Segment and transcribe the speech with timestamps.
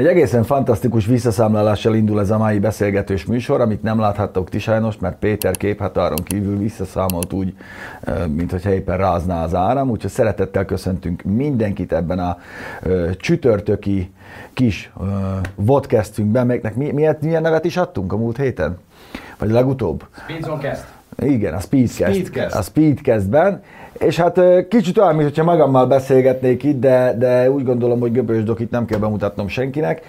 [0.00, 4.98] Egy egészen fantasztikus visszaszámlálással indul ez a mai beszélgetős műsor, amit nem láthattok ti sajnos,
[4.98, 7.54] mert Péter képhatáron kívül visszaszámolt úgy,
[8.28, 12.38] mint hogy éppen rázná az áram, úgyhogy szeretettel köszöntünk mindenkit ebben a
[13.16, 14.12] csütörtöki
[14.52, 14.92] kis
[15.54, 18.78] vodcastünkben, melynek mi, miért, milyen nevet is adtunk a múlt héten?
[19.38, 20.04] Vagy legutóbb?
[20.24, 20.84] Speedcast.
[21.18, 22.14] Igen, a Speedcast.
[22.14, 22.54] Speedcast.
[22.54, 23.62] A Speedcastben.
[23.92, 28.70] És hát kicsit olyan, mintha magammal beszélgetnék itt, de, de úgy gondolom, hogy Göbös Dokit
[28.70, 30.02] nem kell bemutatnom senkinek,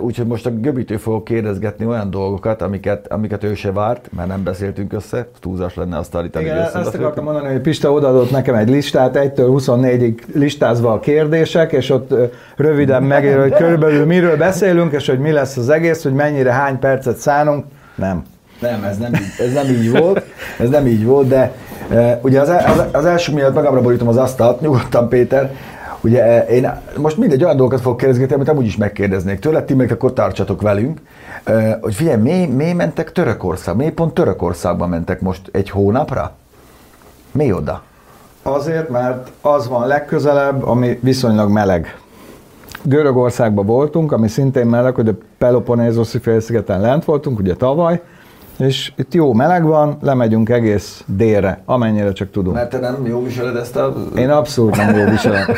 [0.00, 4.42] úgyhogy most a Göbitől fogok kérdezgetni olyan dolgokat, amiket, amiket ő se várt, mert nem
[4.42, 6.44] beszéltünk össze, túlzás lenne azt állítani.
[6.44, 11.72] Igen, ezt akartam mondani, hogy Pista odaadott nekem egy listát, 1-től 24-ig listázva a kérdések,
[11.72, 12.14] és ott
[12.56, 16.78] röviden megér, hogy körülbelül miről beszélünk, és hogy mi lesz az egész, hogy mennyire, hány
[16.78, 17.64] percet szánunk.
[17.94, 18.22] Nem.
[18.70, 20.24] Nem, ez nem, így, ez nem így volt,
[20.58, 21.52] ez nem így volt, de
[21.90, 25.54] e, ugye az, az, az első miatt magamra borítom az asztalt, nyugodtan Péter,
[26.00, 29.74] ugye e, én most mindegy olyan dolgokat fogok kérdezni, amit amúgy is megkérdeznék tőle, ti
[29.74, 31.00] meg akkor tartsatok velünk,
[31.44, 36.32] e, hogy figyelj, mi, mi mentek Törökország, mi pont Törökországba mentek most egy hónapra?
[37.32, 37.82] Mi oda?
[38.42, 41.98] Azért, mert az van legközelebb, ami viszonylag meleg.
[42.82, 48.00] Görögországban voltunk, ami szintén meleg, hogy a Peloponnézoszi félszigeten lent voltunk, ugye tavaly,
[48.58, 52.54] és itt jó meleg van, lemegyünk egész délre, amennyire csak tudunk.
[52.54, 53.94] Mert te nem jó viseled ezt a...
[54.16, 55.46] Én abszolút nem jó viselem.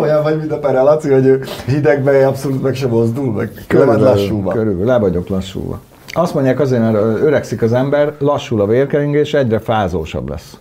[0.00, 4.52] Olyan vagy, mint a Pere Laci, hogy hidegben abszolút meg sem mozdul, meg körülbelül lassúva.
[4.52, 5.80] Körülbelül, le vagyok lassúva.
[6.08, 10.58] Azt mondják azért, mert öregszik az ember, lassul a vérkeringés, egyre fázósabb lesz.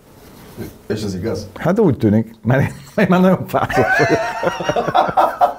[0.88, 1.48] És ez igaz?
[1.56, 4.20] Hát úgy tűnik, mert én, én már nagyon fázós vagyok.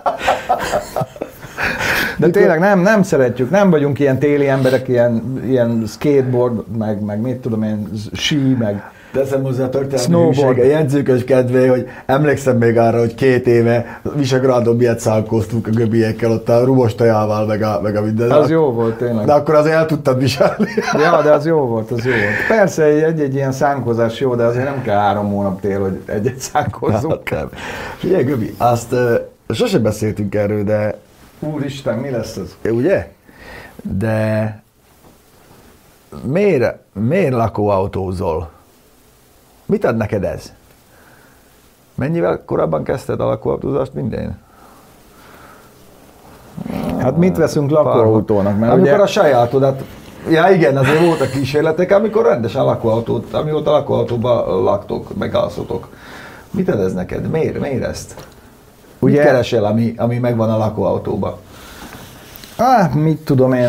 [2.25, 2.42] De Mikor...
[2.42, 7.36] tényleg nem, nem szeretjük, nem vagyunk ilyen téli emberek, ilyen, ilyen skateboard, meg, meg mit
[7.36, 8.83] tudom én, sí, meg
[9.14, 14.77] Teszem hozzá a történelmi a jegyzőkös kedvé, hogy emlékszem még arra, hogy két éve Visegrádon
[14.77, 18.30] miért szálkoztunk a göbiekkel, ott a rumos tajával, meg a, meg a minden.
[18.30, 19.27] Az jó volt tényleg.
[19.27, 20.68] De akkor azért el tudtad viselni.
[21.02, 22.58] Ja, de az jó volt, az jó volt.
[22.58, 27.29] Persze egy-egy ilyen szánkozás jó, de azért nem kell három hónap tél, hogy egy-egy szánkozzunk.
[27.29, 27.48] Hát,
[27.96, 30.95] Figyelj, Göbi, azt uh, sose beszéltünk erről, de
[31.39, 32.72] Úristen, mi lesz ez?
[32.72, 33.12] Ugye?
[33.83, 34.62] De
[36.22, 38.50] miért, miért lakóautózol?
[39.67, 40.52] Mit ad neked ez?
[41.95, 44.39] Mennyivel korábban kezdted a lakóautózást, minden?
[46.98, 48.58] Hát mit veszünk lakóautónak?
[48.58, 49.02] Mert amikor ugye...
[49.02, 49.83] a sajátodat,
[50.28, 55.89] ja igen, azért voltak kísérletek, amikor rendesen lakóautót, amióta lakóautóban laktok, meg alszotok.
[56.51, 57.30] Mit ad ez neked?
[57.30, 58.27] Miért, miért ezt?
[59.04, 61.34] Ugye, Mit keresel, ami, ami megvan a lakóautóban?
[62.56, 63.64] Ah, mit tudom én,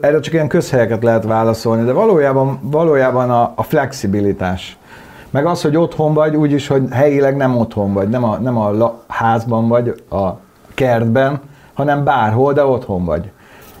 [0.00, 4.78] erről csak ilyen közhelyeket lehet válaszolni, de valójában, valójában a, a flexibilitás.
[5.30, 8.70] Meg az, hogy otthon vagy, úgyis, hogy helyileg nem otthon vagy, nem a, nem a
[8.70, 10.28] la, házban vagy, a
[10.74, 11.40] kertben,
[11.74, 13.30] hanem bárhol, de otthon vagy.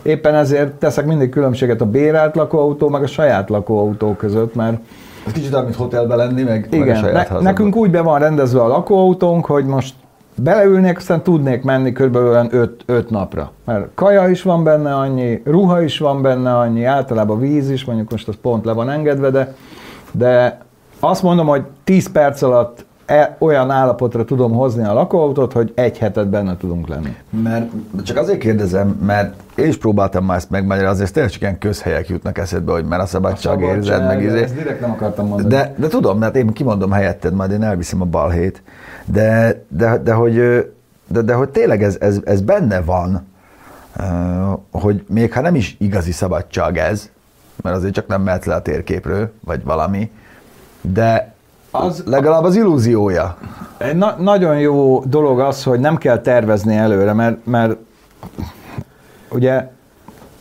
[0.02, 4.78] Éppen ezért teszek mindig különbséget a bérelt lakóautó, meg a saját lakóautó között, mert
[5.26, 8.00] ez kicsit olyan, mint hotelben lenni, meg, igen, meg a saját ne, nekünk úgy be
[8.00, 9.94] van rendezve a lakóautónk, hogy most
[10.42, 13.50] beleülnék, aztán tudnék menni körülbelül 5 napra.
[13.64, 18.10] Mert kaja is van benne annyi, ruha is van benne annyi, általában víz is, mondjuk
[18.10, 19.54] most az pont le van engedve, de,
[20.12, 20.58] de
[21.00, 25.98] azt mondom, hogy 10 perc alatt e, olyan állapotra tudom hozni a lakóautót, hogy egy
[25.98, 27.16] hetet benne tudunk lenni.
[27.42, 27.70] Mert
[28.04, 32.08] csak azért kérdezem, mert én is próbáltam már ezt megmagyarázni, ez tényleg csak ilyen közhelyek
[32.08, 34.42] jutnak eszedbe, hogy mert a szabadság, érzed, meg izé.
[34.42, 35.48] Ezt direkt nem akartam mondani.
[35.48, 38.62] De, de tudom, mert én kimondom helyetted, majd én elviszem a balhét,
[39.10, 40.34] de, de, de, hogy,
[41.06, 43.26] de, de hogy tényleg ez, ez, ez benne van,
[44.70, 47.10] hogy még ha nem is igazi szabadság ez,
[47.62, 50.10] mert azért csak nem mehet le a térképről, vagy valami,
[50.80, 51.34] de
[51.70, 53.36] az legalább az illúziója.
[53.94, 57.76] Na- nagyon jó dolog az, hogy nem kell tervezni előre, mert, mert
[59.28, 59.70] ugye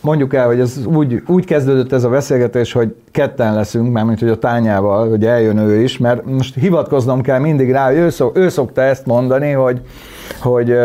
[0.02, 4.20] mondjuk el, hogy ez úgy, úgy kezdődött ez a beszélgetés, hogy ketten leszünk, már mint
[4.20, 8.10] hogy a tányával, hogy eljön ő is, mert most hivatkoznom kell mindig rá, hogy ő,
[8.10, 9.82] szok, ő szokta ezt mondani, hogy,
[10.42, 10.76] hogy,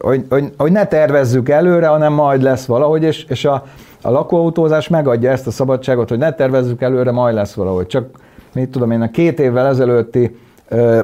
[0.00, 3.64] hogy, hogy, hogy ne tervezzük előre, hanem majd lesz valahogy, és, és a,
[4.02, 7.86] a lakóautózás megadja ezt a szabadságot, hogy ne tervezzük előre, majd lesz valahogy.
[7.86, 8.04] Csak
[8.54, 10.36] mit tudom én, a két évvel ezelőtti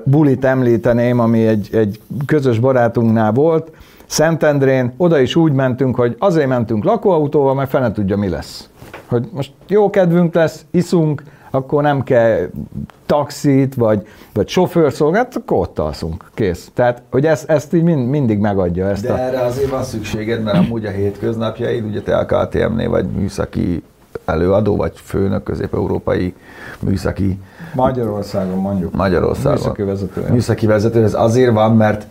[0.04, 3.70] bulit említeném, ami egy, egy közös barátunknál volt,
[4.06, 8.68] Szentendrén, oda is úgy mentünk, hogy azért mentünk lakóautóval, mert fene tudja, mi lesz.
[9.06, 12.48] Hogy most jó kedvünk lesz, iszunk, akkor nem kell
[13.06, 16.70] taxit, vagy, vagy sofőrszolgálat, akkor ott alszunk, kész.
[16.74, 18.88] Tehát, hogy ezt, ezt így mind, mindig megadja.
[18.88, 19.18] Ezt De a...
[19.18, 23.82] erre azért van szükséged, mert amúgy a hétköznapjaid, ugye te a KTM-nél vagy műszaki
[24.24, 26.34] előadó, vagy főnök közép-európai
[26.80, 27.38] műszaki...
[27.74, 28.94] Magyarországon mondjuk.
[28.94, 29.58] Magyarországon.
[29.58, 30.26] Műszaki vezető.
[30.30, 32.06] Műszaki vezető, ez azért van, mert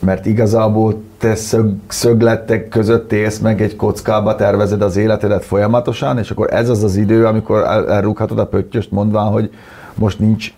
[0.00, 6.30] mert igazából te szög, szöglettek között élsz meg egy kockába, tervezed az életedet folyamatosan, és
[6.30, 9.50] akkor ez az az idő, amikor el, elrúghatod a pöttyöst, mondván, hogy
[9.94, 10.54] most nincs,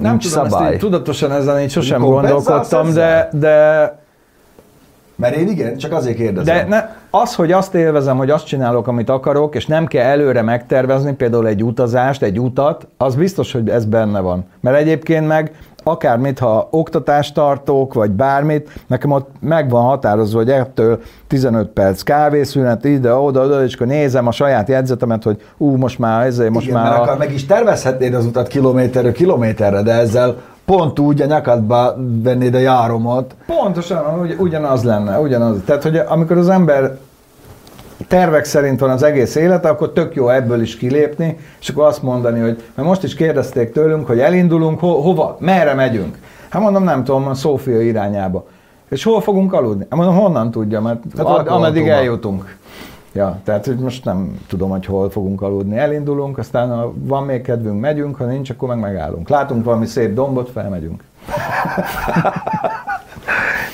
[0.00, 0.64] Nem nincs tudom, szabály.
[0.64, 3.28] ezt így, tudatosan ezen így sosem gondolkodtam, de, ezzel?
[3.32, 4.02] de
[5.16, 6.56] Mert én igen, csak azért kérdezem.
[6.56, 10.42] De ne, az, hogy azt élvezem, hogy azt csinálok, amit akarok, és nem kell előre
[10.42, 14.44] megtervezni, például egy utazást, egy utat, az biztos, hogy ez benne van.
[14.60, 15.52] Mert egyébként meg
[15.84, 22.02] akármit, ha oktatást tartok, vagy bármit, nekem ott meg van határozva, hogy ettől 15 perc
[22.02, 26.50] kávészünet, ide, oda, oda, és akkor nézem a saját jegyzetemet, hogy ú, most már ezért,
[26.50, 26.90] most igen, már...
[26.90, 31.26] mert a- akkor meg is tervezhetnéd az utat kilométerről kilométerre, de ezzel pont úgy a
[31.26, 35.56] nyakadba vennéd a járomat, Pontosan, ugy, ugyanaz lenne, ugyanaz.
[35.64, 36.98] Tehát, hogy amikor az ember
[38.08, 42.02] tervek szerint van az egész élete, akkor tök jó ebből is kilépni, és akkor azt
[42.02, 46.18] mondani, hogy mert most is kérdezték tőlünk, hogy elindulunk, ho, hova, merre megyünk.
[46.48, 48.46] Hát mondom, nem tudom, a Szófia irányába.
[48.90, 49.86] És hol fogunk aludni?
[49.90, 52.56] Hát mondom, honnan tudja, mert Hát akkor ameddig eljutunk.
[53.12, 55.76] Ja, tehát hogy most nem tudom, hogy hol fogunk aludni.
[55.76, 59.28] Elindulunk, aztán ha van még kedvünk, megyünk, ha nincs, akkor meg megállunk.
[59.28, 61.04] Látunk valami szép dombot, felmegyünk.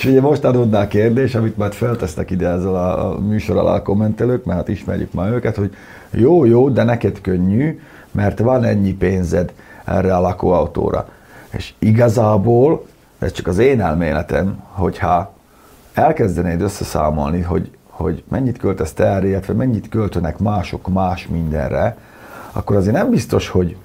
[0.01, 3.75] És ugye most adódná a kérdés, amit majd feltesznek ide ezzel a, a műsor alá
[3.75, 5.75] a kommentelők, mert hát ismerjük már őket, hogy
[6.11, 7.81] jó, jó, de neked könnyű,
[8.11, 9.53] mert van ennyi pénzed
[9.85, 11.09] erre a lakóautóra.
[11.51, 12.87] És igazából,
[13.19, 15.35] ez csak az én elméletem, hogyha
[15.93, 21.97] elkezdenéd összeszámolni, hogy, hogy mennyit költesz te erre, illetve mennyit költönek mások más mindenre,
[22.53, 23.77] akkor azért nem biztos, hogy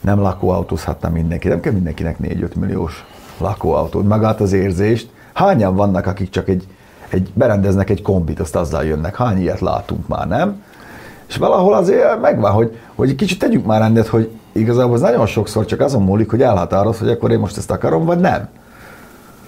[0.00, 1.48] nem lakóautózhatna mindenki.
[1.48, 3.04] Nem kell mindenkinek 4-5 milliós
[3.38, 4.08] lakóautót.
[4.08, 5.18] Magát az érzést.
[5.40, 6.66] Hányan vannak, akik csak egy,
[7.08, 9.16] egy berendeznek egy kombit, azt azzal jönnek.
[9.16, 10.62] Hány ilyet látunk már, nem?
[11.28, 15.64] És valahol azért megvan, hogy, hogy kicsit tegyük már rendet, hogy igazából az nagyon sokszor
[15.64, 18.48] csak azon múlik, hogy elhatároz, hogy akkor én most ezt akarom, vagy nem.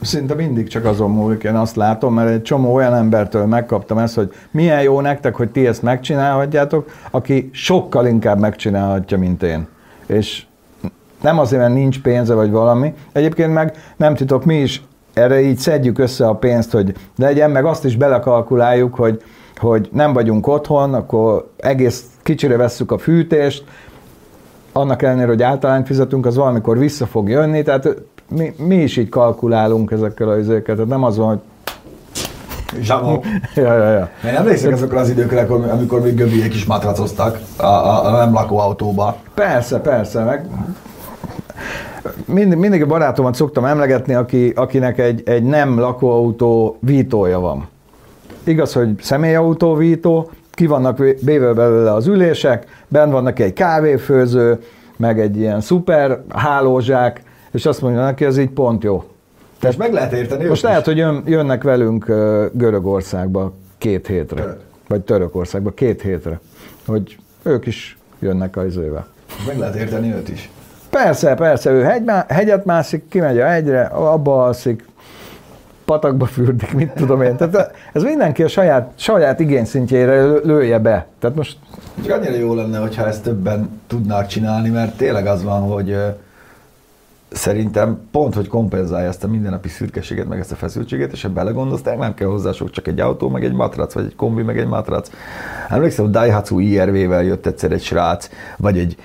[0.00, 4.15] Szinte mindig csak azon múlik, én azt látom, mert egy csomó olyan embertől megkaptam ezt,
[4.15, 9.67] hogy milyen jó nektek, hogy ti ezt megcsinálhatjátok, aki sokkal inkább megcsinálhatja, mint én.
[10.06, 10.44] És
[11.23, 12.94] nem azért, mert nincs pénze vagy valami.
[13.12, 14.83] Egyébként meg nem titok, mi is
[15.14, 19.23] erre így szedjük össze a pénzt, hogy legyen, meg azt is belekalkuláljuk, hogy,
[19.56, 23.64] hogy nem vagyunk otthon, akkor egész kicsire vesszük a fűtést,
[24.73, 27.88] annak ellenére, hogy általányt fizetünk, az valamikor vissza fog jönni, tehát
[28.29, 31.41] mi, mi is így kalkulálunk ezekkel az izéket, tehát nem az van, hogy
[32.81, 33.25] Zsamó.
[33.55, 34.11] ja, ja, ja.
[34.25, 35.41] Én emlékszek azokra az időkre,
[35.73, 39.17] amikor, még göbiek is matracoztak a, a, a nem lakóautóba.
[39.35, 40.47] Persze, persze, meg
[42.25, 47.69] mindig, mindig a barátomat szoktam emlegetni, aki, akinek egy, egy nem lakóautó vítója van.
[48.44, 53.52] Igaz, hogy személyautó vító, ki vannak vé- véve belőle az ülések, benn van neki egy
[53.52, 54.62] kávéfőző,
[54.96, 59.05] meg egy ilyen szuper hálózsák, és azt mondja neki, ez így pont jó.
[59.58, 60.87] Tehát meg lehet érteni Most lehet, is.
[60.87, 62.05] hogy jön, jönnek velünk
[62.52, 64.40] Görögországba két hétre.
[64.40, 64.60] Török.
[64.88, 66.40] Vagy Törökországba két hétre.
[66.87, 69.06] Hogy ők is jönnek az izével.
[69.46, 70.50] Meg lehet érteni őt is.
[70.93, 74.85] Persze, persze, ő hegy, hegyet mászik, kimegy a hegyre, abba alszik,
[75.85, 77.37] patakba fürdik, mit tudom én.
[77.37, 81.06] Tehát ez mindenki a saját, saját igényszintjére lő- lője be.
[81.19, 81.56] Tehát most
[82.06, 85.96] Csak annyira jó lenne, hogyha ezt többen tudnák csinálni, mert tényleg az van, hogy
[87.34, 91.82] szerintem pont, hogy kompenzálja ezt a mindennapi szürkeséget, meg ezt a feszültséget, és ha belegondolsz,
[91.82, 94.67] nem kell hozzá sok, csak egy autó, meg egy matrac, vagy egy kombi, meg egy
[94.67, 95.10] matrac.
[95.69, 98.96] Emlékszem, hogy Daihatsu IRV-vel jött egyszer egy srác, vagy egy,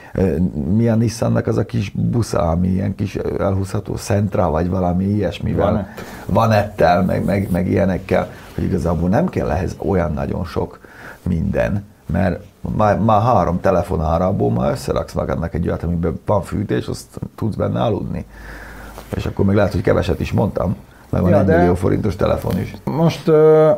[0.75, 5.65] mi a Nissannak az a kis busza, ami ilyen kis elhúzható Sentra, vagy valami ilyesmivel.
[5.65, 6.03] Vanett.
[6.25, 10.79] Vanettel, meg, meg, meg ilyenekkel, hogy igazából nem kell ehhez olyan nagyon sok
[11.23, 12.43] minden, mert
[12.75, 17.81] már, már három telefonárából már összeraksz magadnak egy olyat, amiben van fűtés, azt tudsz benne
[17.81, 18.25] aludni.
[19.15, 20.75] És akkor meg lehet, hogy keveset is mondtam,
[21.09, 22.73] mert van Ja, egy de- millió forintos telefon is.
[22.83, 23.71] most ö,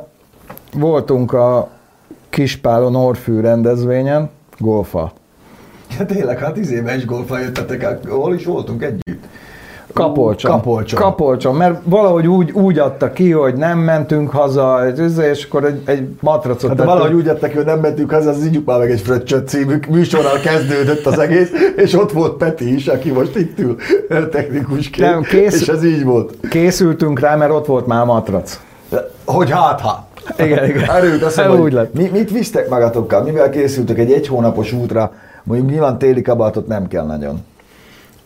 [0.74, 1.70] voltunk a
[2.30, 5.12] Kispálon Orfű rendezvényen, golfa.
[6.00, 9.26] Ja tényleg, hát éve is golfal jöttetek el, hol is voltunk együtt?
[9.94, 10.52] Kapolcson.
[10.52, 11.00] Kapolcson.
[11.00, 14.88] Kapolcson, mert valahogy úgy, úgy adta ki, hogy nem mentünk haza,
[15.32, 18.46] és akkor egy, egy matracot Hát de valahogy úgy jöttek, hogy nem mentünk haza, az
[18.46, 22.88] ígyuk már meg egy fröccsöt című műsorral kezdődött az egész, és ott volt Peti is,
[22.88, 23.76] aki most itt ül
[24.32, 26.34] technikusként, Nem, kész- és ez így volt.
[26.50, 28.60] Készültünk rá, mert ott volt már a matrac.
[29.26, 30.08] Hogy hát, hát.
[30.38, 30.90] Igen, igen.
[30.90, 31.94] Erőt azt mondom, úgy lett.
[31.94, 33.24] mi, mit visztek magatokkal?
[33.24, 35.12] Mivel készültök egy egy hónapos útra?
[35.44, 37.46] Mondjuk nyilván téli kabátot nem kell nagyon.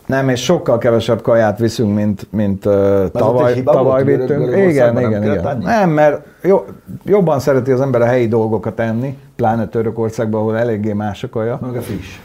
[0.05, 2.73] Nem, és sokkal kevesebb kaját viszünk, mint, mint uh,
[3.11, 4.17] tavaly, tavaly volt?
[4.19, 4.45] vittünk.
[4.45, 5.45] Görög- Igen, nem igen.
[5.45, 5.63] annyi?
[5.63, 6.65] Nem, mert jó,
[7.05, 11.59] jobban szereti az ember a helyi dolgokat enni, pláne Törökországban, ahol eléggé más a kaja.
[11.61, 12.19] Meg a friss.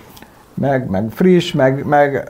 [0.54, 2.28] meg, meg friss, meg, meg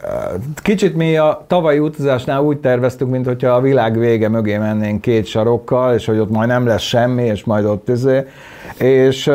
[0.63, 5.27] kicsit mi a tavalyi utazásnál úgy terveztük, mint hogyha a világ vége mögé mennénk két
[5.27, 8.27] sarokkal, és hogy ott majd nem lesz semmi, és majd ott izé.
[8.79, 9.31] És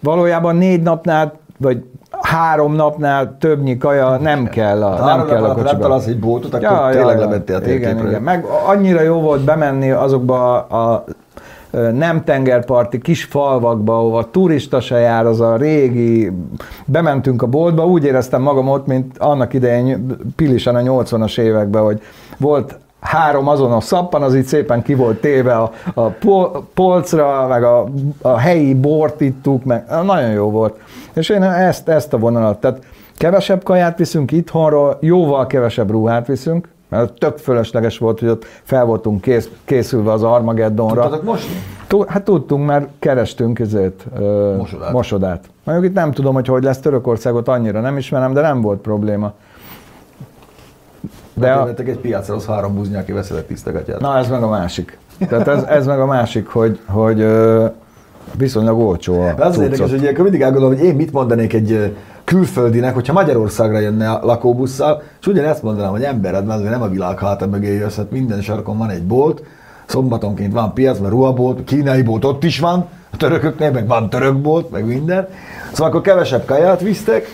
[0.00, 1.84] valójában négy napnál, vagy
[2.36, 5.78] három napnál többnyi kaja nem kell a, nem kell a kocsiba.
[5.78, 8.22] Találsz egy bótot, akkor ja, tényleg ja, levettél a igen, igen.
[8.22, 11.04] Meg annyira jó volt bemenni azokba a, a
[11.92, 16.32] nem tengerparti kis falvakba, ahova turista se jár, az a régi,
[16.84, 22.02] bementünk a boltba, úgy éreztem magam ott, mint annak idején Pilisen a 80-as években, hogy
[22.36, 26.08] volt három azonos szappan, az így szépen ki volt téve a, a
[26.74, 27.86] polcra, meg a,
[28.22, 30.78] a helyi bort ittuk, meg nagyon jó volt.
[31.12, 32.78] És én ezt, ezt a vonalat, tehát
[33.16, 38.84] kevesebb kaját viszünk itthonról, jóval kevesebb ruhát viszünk, mert tök fölösleges volt, hogy ott fel
[38.84, 41.02] voltunk kész, készülve az Armageddonra.
[41.02, 41.54] Tudtatok mosni?
[42.06, 44.04] Hát tudtunk, mert kerestünk ezért
[44.56, 44.92] mosodát.
[44.92, 45.44] mosodát.
[45.64, 49.32] Mondjuk itt nem tudom, hogy hogy lesz Törökországot, annyira nem ismerem, de nem volt probléma.
[51.38, 51.68] De a...
[51.76, 54.00] egy piacra, az három buzni, aki veszel tisztegatját.
[54.00, 54.98] Na, ez meg a másik.
[55.28, 57.26] Tehát ez, ez meg a másik, hogy, hogy
[58.36, 62.94] viszonylag olcsó a Az érdekes, hogy ilyenkor mindig elgondolom, hogy én mit mondanék egy külföldinek,
[62.94, 67.46] hogyha Magyarországra jönne a lakóbusszal, és ugyanezt mondanám, hogy embered, mert nem a világ háta
[67.46, 69.42] mögé jössz, hát minden sarkon van egy bolt,
[69.86, 74.70] szombatonként van piac, mert ruhabolt, kínai bolt ott is van, a törököknél meg van törökbolt,
[74.70, 75.28] meg minden.
[75.72, 77.26] Szóval akkor kevesebb kaját visztek,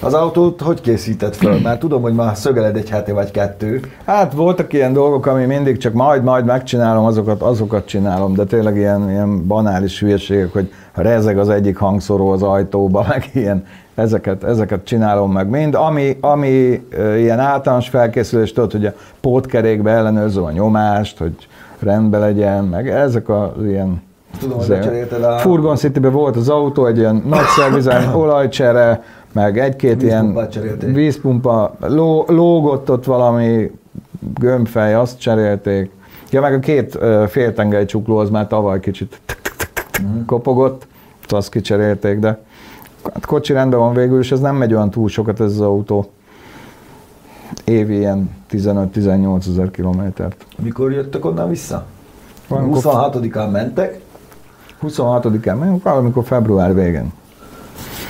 [0.00, 1.58] az autót hogy készített fel?
[1.62, 3.80] Már tudom, hogy már szögeled egy hete vagy kettő.
[4.04, 8.76] Hát voltak ilyen dolgok, ami mindig csak majd, majd megcsinálom, azokat, azokat csinálom, de tényleg
[8.76, 13.64] ilyen, ilyen banális hülyeségek, hogy rezeg az egyik hangszóró az ajtóba, meg ilyen,
[13.94, 15.74] ezeket, ezeket csinálom meg mind.
[15.74, 21.34] Ami, ami ilyen általános felkészülés, tudod, hogy a pótkerékbe ellenőrzöm a nyomást, hogy
[21.78, 24.06] rendben legyen, meg ezek az ilyen
[24.40, 25.38] Tudom, hogy a...
[25.38, 29.02] Furgon city volt az autó, egy ilyen nagy szervizen, olajcsere,
[29.38, 30.48] meg egy-két ilyen
[30.92, 33.70] vízpumpa, ló, lógott ott valami
[34.40, 35.90] gömbfej, azt cserélték.
[36.30, 39.20] Ja, meg a két féltengely csukló az már tavaly kicsit
[40.02, 40.24] mhm.
[40.26, 40.86] kopogott,
[41.28, 42.42] azt kicserélték, de
[43.12, 46.10] hát kocsi rendben van végül, és ez nem megy olyan túl sokat ez az autó.
[47.64, 50.46] Évi ilyen 15-18 ezer kilométert.
[50.62, 51.86] Mikor jöttek onnan vissza?
[52.50, 54.00] 26-án mentek?
[54.82, 57.12] 26-án mentek, valamikor február végén.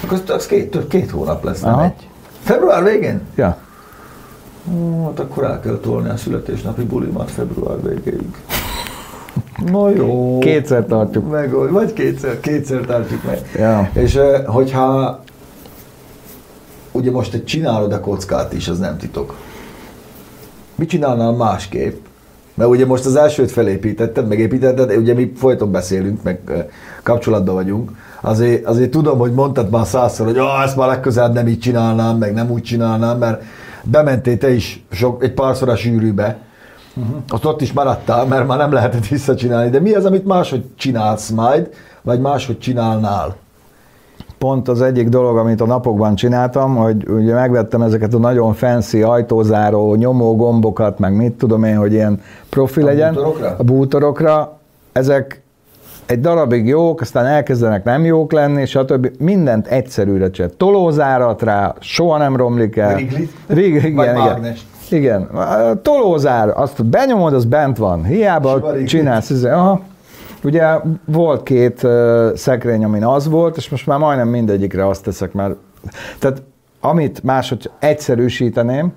[0.05, 1.85] Akkor az két, két hónap lesz, nem Aha.
[1.85, 2.09] egy.
[2.43, 3.21] Február végén?
[3.35, 3.57] Ja.
[4.75, 8.37] Ó, hát akkor el kell tolni a születésnapi bulimat február végéig.
[9.67, 10.38] Na jó.
[10.38, 11.31] Kétszer tartjuk.
[11.31, 13.50] Meg, vagy kétszer, kétszer tartjuk meg.
[13.57, 13.90] Ja.
[13.93, 15.21] És hogyha
[16.93, 19.35] ugye most egy csinálod a kockát is, az nem titok.
[20.75, 22.05] Mit csinálnál másképp?
[22.55, 26.40] Mert ugye most az elsőt felépítetted, megépítetted, ugye mi folyton beszélünk, meg
[27.02, 27.90] kapcsolatban vagyunk,
[28.21, 32.17] azért, azért tudom, hogy mondtad már százszor, hogy ah, ezt már legközelebb nem így csinálnám,
[32.17, 33.43] meg nem úgy csinálnám, mert
[33.83, 36.39] bementél te is sok, egy párszor a sűrűbe,
[36.97, 37.17] uh-huh.
[37.33, 39.71] ott, ott is maradtál, mert már nem lehetett visszacsinálni.
[39.71, 41.71] De mi az, amit máshogy csinálsz majd,
[42.03, 43.37] vagy máshogy csinálnál?
[44.39, 49.03] Pont az egyik dolog, amit a napokban csináltam, hogy ugye megvettem ezeket a nagyon fancy
[49.03, 53.15] ajtózáró nyomó gombokat, meg mit tudom én, hogy ilyen profi a legyen.
[53.15, 53.55] Bútorokra?
[53.59, 54.59] A bútorokra.
[54.93, 55.43] Ezek
[56.09, 59.11] egy darabig jók, aztán elkezdenek nem jók lenni, stb.
[59.19, 60.50] Mindent egyszerűre csinál.
[60.57, 62.95] Tolózárat rá, soha nem romlik el.
[62.95, 63.33] Riglit?
[63.47, 64.55] Rig, igen, Vagy igen.
[64.91, 65.23] Igen.
[65.23, 68.05] A tolózár, azt benyomod, az bent van.
[68.05, 69.31] Hiába csinálsz.
[69.31, 69.81] Ez, aha.
[70.45, 70.65] Ugye
[71.05, 75.55] volt két uh, szekrény, amin az volt, és most már majdnem mindegyikre azt teszek, mert
[76.19, 76.43] tehát
[76.81, 78.93] amit máshogy egyszerűsíteném,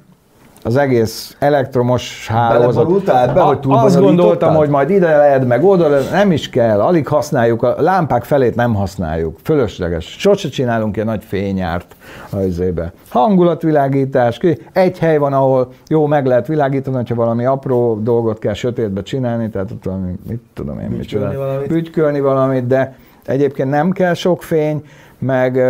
[0.63, 3.03] az egész elektromos hálózat.
[3.05, 7.63] Be, hogy Azt gondoltam, hogy majd ide lehet, meg oda nem is kell, alig használjuk,
[7.63, 10.15] a lámpák felét nem használjuk, fölösleges.
[10.19, 11.95] Sose csinálunk ilyen nagy fényárt
[12.29, 12.93] az izébe.
[13.09, 14.39] Hangulatvilágítás,
[14.73, 19.49] egy hely van, ahol jó meg lehet világítani, hogyha valami apró dolgot kell sötétbe csinálni,
[19.49, 21.67] tehát ott valami, mit tudom én, mit csinálni.
[21.67, 24.83] Bütykölni valamit, de egyébként nem kell sok fény,
[25.19, 25.61] meg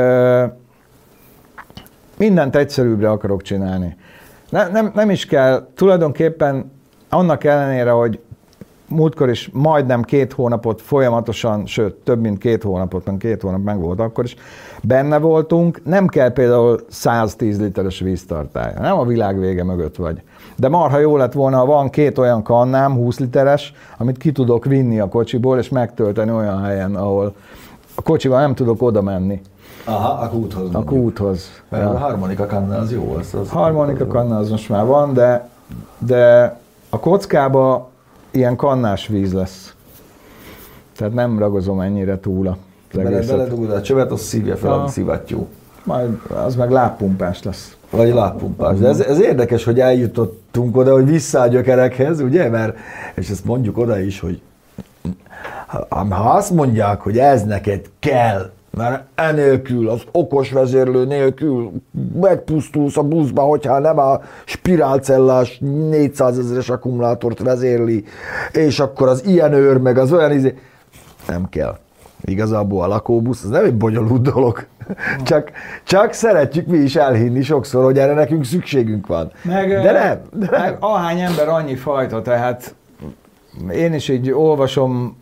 [2.18, 3.96] mindent egyszerűbbre akarok csinálni.
[4.52, 6.72] Ne, nem, nem is kell, tulajdonképpen
[7.10, 8.20] annak ellenére, hogy
[8.88, 13.80] múltkor is majdnem két hónapot folyamatosan, sőt, több mint két hónapot, nem két hónap meg
[13.80, 14.36] volt akkor is,
[14.84, 20.22] benne voltunk, nem kell például 110 literes víztartály, nem a világ vége mögött vagy.
[20.56, 24.66] De marha jó lett volna, ha van két olyan kannám, 20 literes, amit ki tudok
[24.66, 27.36] vinni a kocsiból, és megtölteni olyan helyen, ahol
[27.96, 29.42] a kocsival nem tudok oda menni.
[29.86, 30.70] Aha, a kúthoz.
[30.74, 31.62] A kúthoz.
[31.72, 31.90] Ja.
[31.90, 33.16] a harmonika kanna az jó.
[33.20, 35.50] Az, az harmonika kanna az most már van, de,
[35.98, 36.56] de
[36.90, 37.90] a kockába
[38.32, 39.76] ilyen kannás víz lesz.
[40.98, 42.58] Tehát nem ragozom ennyire túl a
[42.94, 45.48] Bele, beledugod a csövet, az szívja fel a szivattyú.
[45.84, 47.76] Majd az meg lábpumpás lesz.
[47.90, 48.78] Vagy lábpumpás.
[48.78, 52.50] De ez, ez érdekes, hogy eljutottunk oda, hogy vissza a gyökerekhez, ugye?
[52.50, 52.78] Mert,
[53.16, 54.42] és ezt mondjuk oda is, hogy
[55.88, 61.72] ha azt mondják, hogy ez neked kell, mert enélkül, az okos vezérlő nélkül
[62.14, 65.58] megpusztulsz a buszba, hogyha nem a spirálcellás
[65.90, 68.04] 400 ezeres akkumulátort vezérli,
[68.52, 70.58] és akkor az ilyen őr, meg az olyan izé,
[71.28, 71.78] nem kell.
[72.24, 74.66] Igazából a lakóbusz, az nem egy bonyolult dolog.
[75.24, 75.52] Csak,
[75.84, 79.32] csak szeretjük mi is elhinni sokszor, hogy erre nekünk szükségünk van.
[79.44, 80.22] Meg, de nem.
[80.34, 80.62] De nem.
[80.62, 82.76] Meg ahány ember annyi fajta, tehát
[83.74, 85.18] én is így olvasom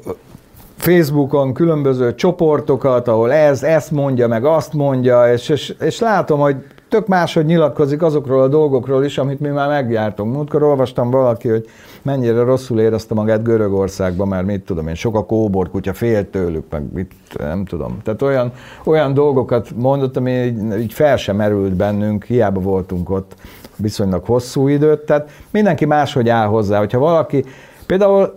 [0.80, 6.56] Facebookon különböző csoportokat, ahol ez, ezt mondja, meg azt mondja, és, és, és látom, hogy
[6.90, 10.34] tök máshogy nyilatkozik azokról a dolgokról is, amit mi már megjártunk.
[10.34, 11.66] Múltkor olvastam valaki, hogy
[12.02, 16.94] mennyire rosszul érezte magát Görögországban, mert mit tudom én, sok a kóborkutya, fél tőlük, meg
[16.94, 17.98] mit, nem tudom.
[18.04, 18.52] Tehát olyan,
[18.84, 23.36] olyan dolgokat mondott, ami így, így fel sem merült bennünk, hiába voltunk ott
[23.76, 26.78] viszonylag hosszú időt, tehát mindenki máshogy áll hozzá.
[26.80, 27.46] Hogyha valaki,
[27.86, 28.34] például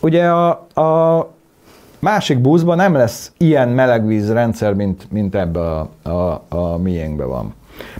[0.00, 0.48] ugye a,
[0.80, 1.28] a
[1.98, 7.54] másik buszban nem lesz ilyen melegvízrendszer, mint, mint ebbe a, a, a miénkbe van.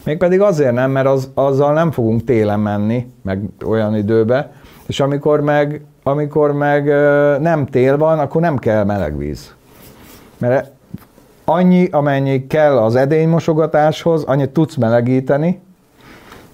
[0.05, 4.53] Mégpedig azért nem, mert az, azzal nem fogunk télen menni, meg olyan időbe,
[4.87, 6.85] és amikor meg, amikor meg
[7.41, 9.55] nem tél van, akkor nem kell melegvíz.
[10.39, 10.71] Mert
[11.45, 15.61] annyi, amennyi kell az edénymosogatáshoz, annyit tudsz melegíteni,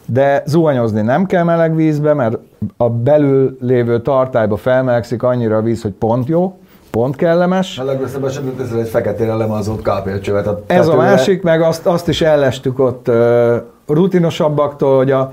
[0.06, 2.38] de zuhanyozni nem kell meleg vízbe, mert
[2.76, 6.58] a belül lévő tartályba felmelegszik annyira a víz, hogy pont jó,
[6.90, 7.78] pont kellemes.
[7.78, 10.46] A legrosszabb esetben teszel egy feketére lemazolt kápélcsövet.
[10.46, 13.54] A Ez a másik, meg azt, azt is ellestük ott uh,
[13.86, 15.32] rutinosabbaktól, hogy a,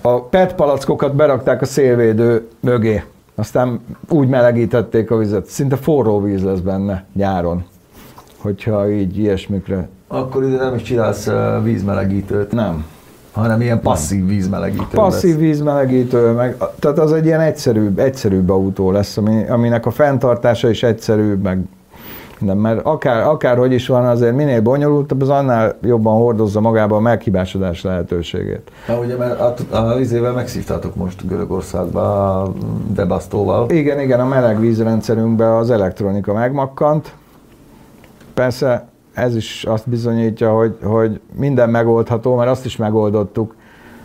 [0.00, 3.04] a PET palackokat berakták a szélvédő mögé.
[3.34, 5.46] Aztán úgy melegítették a vizet.
[5.46, 7.64] Szinte forró víz lesz benne nyáron,
[8.38, 9.88] hogyha így ilyesmikre.
[10.06, 11.30] Akkor ide nem is csinálsz
[11.62, 12.52] vízmelegítőt.
[12.52, 12.84] Nem
[13.38, 15.40] hanem ilyen passzív vízmelegítő Passzív lesz.
[15.40, 20.82] vízmelegítő, meg, tehát az egy ilyen egyszerűbb, egyszerűbb autó lesz, ami, aminek a fenntartása is
[20.82, 21.60] egyszerűbb, meg
[22.38, 27.00] nem, mert akár, akárhogy is van, azért minél bonyolultabb, az annál jobban hordozza magába a
[27.00, 28.70] meghibásodás lehetőségét.
[28.88, 32.52] Na ugye, mert a, a vizével megszívtátok most Görögországba a
[32.92, 33.70] Debasztóval.
[33.70, 37.12] Igen, igen, a meleg vízrendszerünkben az elektronika megmakkant.
[38.34, 43.54] Persze ez is azt bizonyítja, hogy, hogy minden megoldható, mert azt is megoldottuk,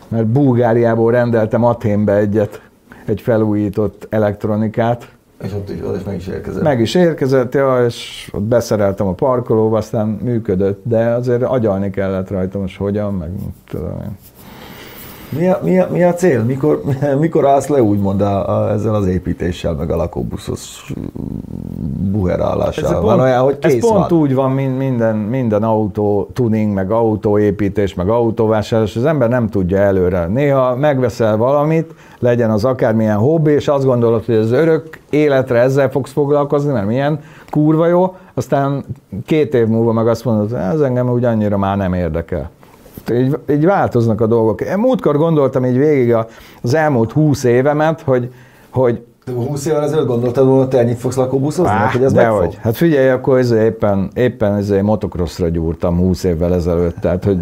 [0.08, 2.62] mert Bulgáriából rendeltem Aténbe egyet,
[3.06, 5.08] egy felújított elektronikát.
[5.44, 6.64] És ott is, ott is meg is érkezett.
[6.64, 12.30] Meg is érkezett, ja, és ott beszereltem a parkolóba, aztán működött, de azért agyalni kellett
[12.30, 13.30] rajta, most hogyan, meg
[13.68, 14.18] tudom én.
[15.38, 16.44] Mi a, mi a, mi a cél?
[16.44, 16.82] Mikor,
[17.20, 20.94] mikor állsz le úgymond a, a, ezzel az építéssel, meg a lakóbuszos
[22.12, 23.02] buherálással?
[23.02, 24.20] van olyan, hogy kész ez pont van.
[24.20, 29.78] úgy van, mint minden, minden autó tuning, meg autóépítés, meg autóvásárlás, az ember nem tudja
[29.78, 30.28] előre.
[30.28, 35.90] Néha megveszel valamit, legyen az akármilyen hobbi, és azt gondolod, hogy az örök életre ezzel
[35.90, 37.20] fogsz foglalkozni, mert milyen
[37.50, 38.86] kurva jó, aztán
[39.26, 42.50] két év múlva meg azt mondod, ez engem úgy annyira már nem érdekel
[43.12, 44.62] így, így változnak a dolgok.
[44.62, 46.16] Én múltkor gondoltam így végig
[46.62, 48.32] az elmúlt húsz évemet, hogy,
[48.70, 51.72] hogy de 20 évvel ezelőtt gondoltad volna, te ennyit fogsz lakóbuszozni?
[51.72, 52.58] Á, hogy ez dehogy.
[52.62, 57.38] Hát figyelj, akkor ez éppen, éppen ez motocrossra gyúrtam 20 évvel ezelőtt, tehát hogy...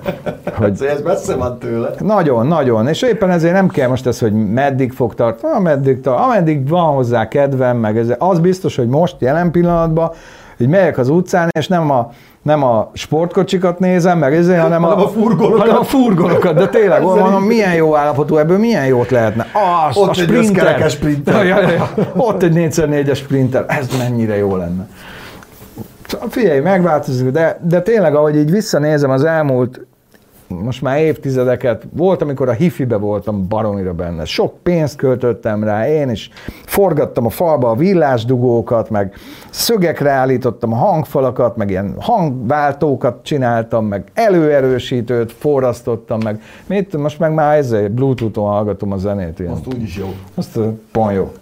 [0.58, 1.90] hogy ez messze van tőle.
[1.98, 6.20] Nagyon, nagyon, és éppen ezért nem kell most ez, hogy meddig fog tartani, ameddig, tart,
[6.24, 10.10] ameddig van hozzá kedvem, meg ez, az biztos, hogy most, jelen pillanatban,
[10.56, 12.10] hogy megyek az utcán, és nem a
[12.44, 15.60] nem a sportkocsikat nézem, meg ezért, hanem, hanem a, a furgonokat.
[15.60, 19.46] Hanem a furgonokat, de tényleg, mondom, milyen jó állapotú, ebből milyen jót lehetne.
[19.88, 20.82] Az, Ott a sprinter.
[20.82, 21.46] Egy sprinter.
[21.46, 21.90] Ja, ja, ja.
[22.16, 24.88] Ott egy 4x4-es sprinter, ez mennyire jó lenne.
[26.28, 29.86] Figyelj, megváltozik, de, de tényleg, ahogy így visszanézem az elmúlt
[30.48, 34.24] most már évtizedeket, volt, amikor a hifibe voltam baromira benne.
[34.24, 36.30] Sok pénzt költöttem rá, én is
[36.64, 39.14] forgattam a falba a villásdugókat, meg
[39.50, 47.34] szögekre állítottam a hangfalakat, meg ilyen hangváltókat csináltam, meg előerősítőt forrasztottam, meg mit, most meg
[47.34, 49.38] már ezzel Bluetooth-on hallgatom a zenét.
[49.38, 49.52] Ilyen.
[49.52, 50.14] Azt úgyis jó.
[50.34, 50.58] Azt
[50.92, 51.32] pont jó.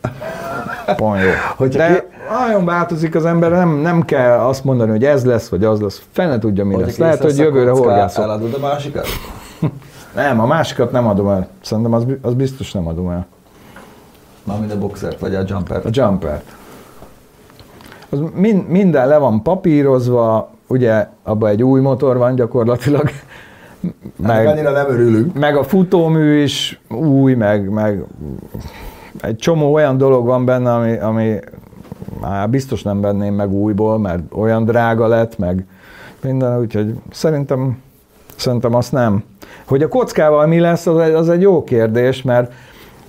[0.96, 1.30] Pont jó.
[1.56, 2.06] Hogyha De ki...
[2.46, 6.02] nagyon változik az ember, nem, nem kell azt mondani, hogy ez lesz, vagy az lesz.
[6.12, 6.96] Fene tudja, mi lesz.
[6.96, 8.24] Lehet, hogy jövőre horgászok.
[8.24, 8.58] Eladod a
[8.94, 9.06] másikat?
[10.14, 11.48] nem, a másikat nem adom el.
[11.60, 13.26] Szerintem az, az biztos nem adom el.
[14.44, 15.84] Mármint a boxert, vagy a jumpert?
[15.84, 16.56] A jumpert.
[18.08, 23.10] Az mind, minden le van papírozva, ugye abban egy új motor van gyakorlatilag.
[24.16, 25.38] Meg, annyira nem örülünk.
[25.38, 28.04] Meg a futómű is új, meg, meg
[29.20, 31.38] egy csomó olyan dolog van benne, ami, ami
[32.20, 35.66] már biztos nem venném meg újból, mert olyan drága lett, meg
[36.20, 37.78] minden, úgyhogy szerintem,
[38.36, 39.24] szerintem azt nem.
[39.64, 42.52] Hogy a kockával mi lesz, az egy, az egy jó kérdés, mert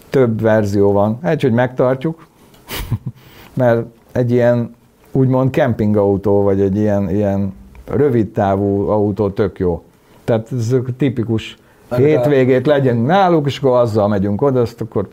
[0.09, 1.19] több verzió van.
[1.23, 2.27] Egy, hogy megtartjuk,
[3.53, 4.75] mert egy ilyen
[5.11, 7.53] úgymond kempingautó, vagy egy ilyen, ilyen
[7.85, 9.83] rövid távú autó tök jó.
[10.23, 11.57] Tehát ez tipikus
[11.95, 15.07] hétvégét legyünk náluk, és akkor azzal megyünk oda, azt akkor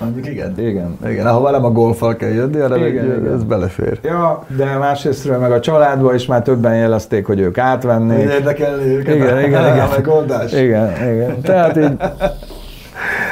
[0.00, 0.54] Mondjuk igen.
[0.58, 0.98] igen.
[1.06, 3.32] Igen, ahova nem a golfal kell jönni, hanem Igen, egy, igen.
[3.32, 3.98] ez belefér.
[4.02, 8.30] Ja, de másrésztről meg a családból is már többen jelezték, hogy ők átvennék.
[8.30, 9.14] Érdekelni őket.
[9.14, 9.86] Igen, igen, igen.
[9.86, 10.52] A megoldás.
[10.52, 11.40] Igen, igen.
[11.40, 11.96] Tehát így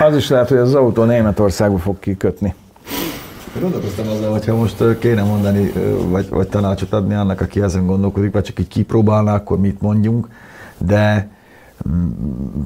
[0.00, 2.54] az is lehet, hogy az autó Németországba fog kikötni.
[3.60, 5.72] Gondolkoztam azzal, hogyha most kéne mondani,
[6.08, 10.28] vagy, vagy tanácsot adni annak, aki ezen gondolkodik, vagy csak így kipróbálná, akkor mit mondjunk,
[10.78, 11.28] de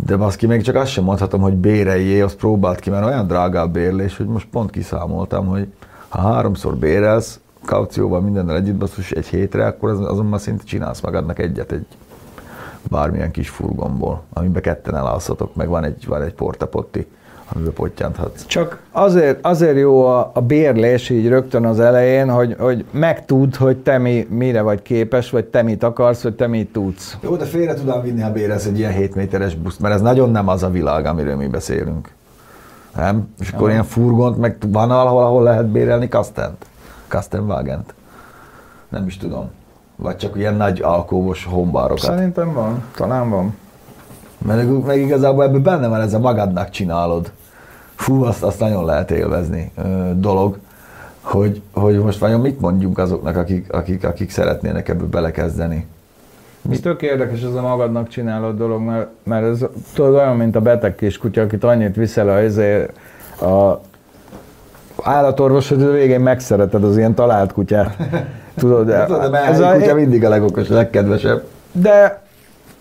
[0.07, 3.61] de baszki, még csak azt sem mondhatom, hogy béreljé, azt próbált ki, mert olyan drága
[3.61, 5.73] a bérlés, hogy most pont kiszámoltam, hogy
[6.09, 11.01] ha háromszor bérelsz, kaucióval mindennel együtt basszus egy hétre, akkor az, azon már szinte csinálsz
[11.01, 11.87] magadnak egyet egy
[12.91, 17.07] bármilyen kis furgomból, amiben ketten elalszatok, meg van egy, van egy portapotti,
[17.53, 18.47] amiben pottyanthatsz.
[18.47, 23.77] Csak azért, azért jó a, a bérlés így rögtön az elején, hogy, hogy megtudd, hogy
[23.77, 27.17] te mi, mire vagy képes, vagy te mit akarsz, vagy te mit tudsz.
[27.21, 30.31] Jó, de félre tudom vinni, ha bérelsz egy ilyen 7 méteres buszt, mert ez nagyon
[30.31, 32.11] nem az a világ, amiről mi beszélünk.
[32.97, 33.29] Nem?
[33.41, 36.67] És akkor ilyen furgont, meg van valahol, ahol lehet bérelni Kastent?
[37.09, 37.95] Kastenwagent?
[38.89, 39.51] Nem is tudom.
[39.97, 41.99] Vagy csak ilyen nagy alkóvos hombárokat.
[41.99, 43.55] Szerintem van, talán van.
[44.47, 47.31] Mert meg igazából ebben benne van ez a magadnak csinálod.
[47.95, 49.73] Fú, azt, azt nagyon lehet élvezni
[50.15, 50.59] dolog,
[51.21, 55.87] hogy, hogy most vajon mit mondjunk azoknak, akik, akik, akik szeretnének ebbe belekezdeni.
[56.71, 60.61] Ez tök érdekes ez a magadnak csinálod dolog, mert, mert ez tudod olyan, mint a
[60.61, 62.87] beteg kiskutya, akit annyit viszel a, izé,
[63.41, 63.81] a
[65.03, 67.97] állatorvos, hogy végén megszereted az ilyen talált kutyát.
[68.57, 69.07] Tudod, de,
[69.47, 71.45] ez a a, kutya mindig a legokos, a legkedvesebb.
[71.73, 72.26] de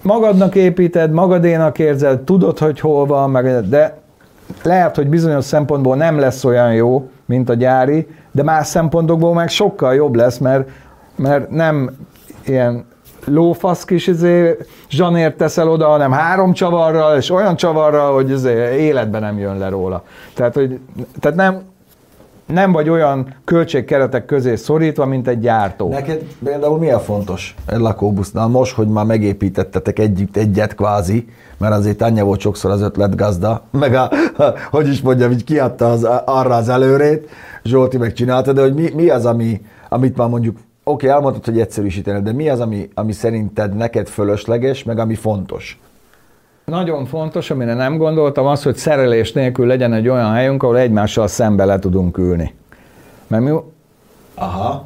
[0.06, 3.98] magadnak építed, magadénak érzed, tudod, hogy hol van, meg, de
[4.64, 9.50] lehet, hogy bizonyos szempontból nem lesz olyan jó, mint a gyári, de más szempontokból meg
[9.50, 10.70] sokkal jobb lesz, mert,
[11.16, 11.92] mert nem
[12.46, 12.86] ilyen
[13.26, 14.58] lófasz kis izé,
[14.90, 19.70] zsanért teszel oda, hanem három csavarral, és olyan csavarral, hogy izé, életben nem jön le
[19.70, 20.04] róla.
[20.34, 20.80] Tehát, hogy,
[21.20, 21.62] tehát nem,
[22.46, 25.90] nem vagy olyan költségkeretek közé szorítva, mint egy gyártó.
[25.90, 31.28] Neked például mi a fontos egy lakóbusznál most, hogy már megépítettetek együtt egyet kvázi,
[31.58, 34.10] mert azért anyja volt sokszor az ötlet gazda, meg a,
[34.72, 37.30] hogy is mondjam, így kiadta az, arra az előrét,
[37.64, 41.60] Zsolti megcsinálta, de hogy mi, mi az, ami, amit már mondjuk, oké, okay, elmondtad, hogy
[41.60, 45.80] egyszerűsíteni, de mi az, ami, ami szerinted neked fölösleges, meg ami fontos?
[46.66, 51.28] Nagyon fontos, amire nem gondoltam, az, hogy szerelés nélkül legyen egy olyan helyünk, ahol egymással
[51.28, 52.54] szembe le tudunk ülni.
[53.28, 53.52] Mert mi,
[54.36, 54.86] Aha.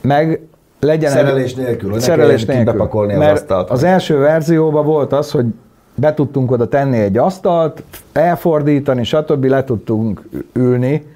[0.00, 0.40] meg
[0.80, 2.64] legyen Szerelés nélkül, hogy szerelés nélkül.
[2.64, 3.70] kibepakolni az Mert asztalt.
[3.70, 5.46] Az első verzióban volt az, hogy
[5.94, 9.44] be tudtunk oda tenni egy asztalt, elfordítani, stb.
[9.44, 11.15] le tudtunk ülni,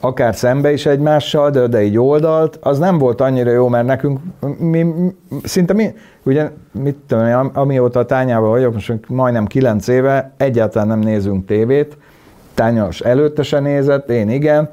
[0.00, 4.18] akár szembe is egymással, de, de így oldalt, az nem volt annyira jó, mert nekünk
[4.58, 9.46] mi, mi szinte mi, ugye mit tudom, én, am- amióta a tányában vagyok, most majdnem
[9.46, 11.96] kilenc éve, egyáltalán nem nézünk tévét,
[12.54, 14.70] tányos előtte se nézett, én igen,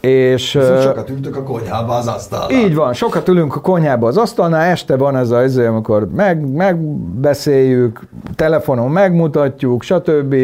[0.00, 0.52] és...
[0.52, 2.54] Viszont sokat ültök a konyhába az asztalra.
[2.54, 6.50] így van, sokat ülünk a konyhába az asztalnál, este van ez az, izé, amikor meg,
[6.50, 8.00] megbeszéljük,
[8.34, 10.34] telefonon megmutatjuk, stb.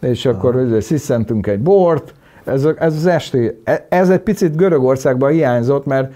[0.00, 2.14] És akkor izé, sziszentünk egy bort.
[2.44, 6.12] Ez, a- ez az esti, e- ez egy picit Görögországban hiányzott, mert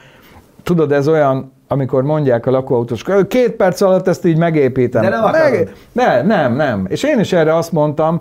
[0.62, 5.02] tudod, ez olyan, amikor mondják a lakóautós, két perc alatt ezt így megépítem.
[5.02, 5.72] De nem akarod.
[5.92, 6.86] nem, nem, nem.
[6.88, 8.20] És én is erre azt mondtam,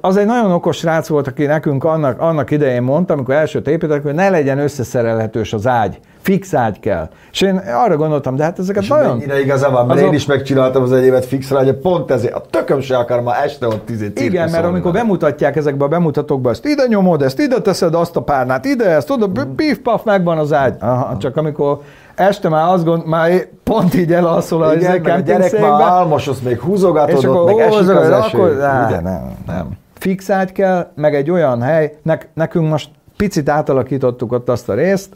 [0.00, 4.02] az- egy nagyon okos srác volt, aki nekünk annak, annak idején mondta, amikor elsőt építettek,
[4.02, 5.98] hogy ne legyen összeszerelhetős az ágy.
[6.22, 7.08] Fix ágy kell.
[7.32, 9.08] És én arra gondoltam, de hát ezeket És nagyon...
[9.16, 12.34] mennyire igaza van, mert azok- én is megcsináltam az egy évet fixre, hogy pont ezért,
[12.34, 16.50] a tököm se akar ma este ott izé Igen, mert amikor bemutatják ezekbe a bemutatókba,
[16.50, 20.52] ezt ide nyomod, ezt ide teszed, azt a párnát ide, ezt oda, pif-paf, megvan az
[20.52, 20.74] ágy.
[20.80, 21.80] Aha, csak amikor
[22.14, 23.30] este már azt gond, már
[23.62, 27.24] pont így elalszol a, Igen, izé meg a gyerek már kempingszékbe, álmosos, még húzogatod És
[27.24, 28.38] ott, akkor meg esik az húzogatod, eső.
[28.38, 29.00] akkor- Á, Ugye?
[29.00, 29.34] nem.
[29.46, 29.68] nem.
[29.94, 34.74] fix ágy kell, meg egy olyan hely, nek, nekünk most picit átalakítottuk ott azt a
[34.74, 35.08] részt,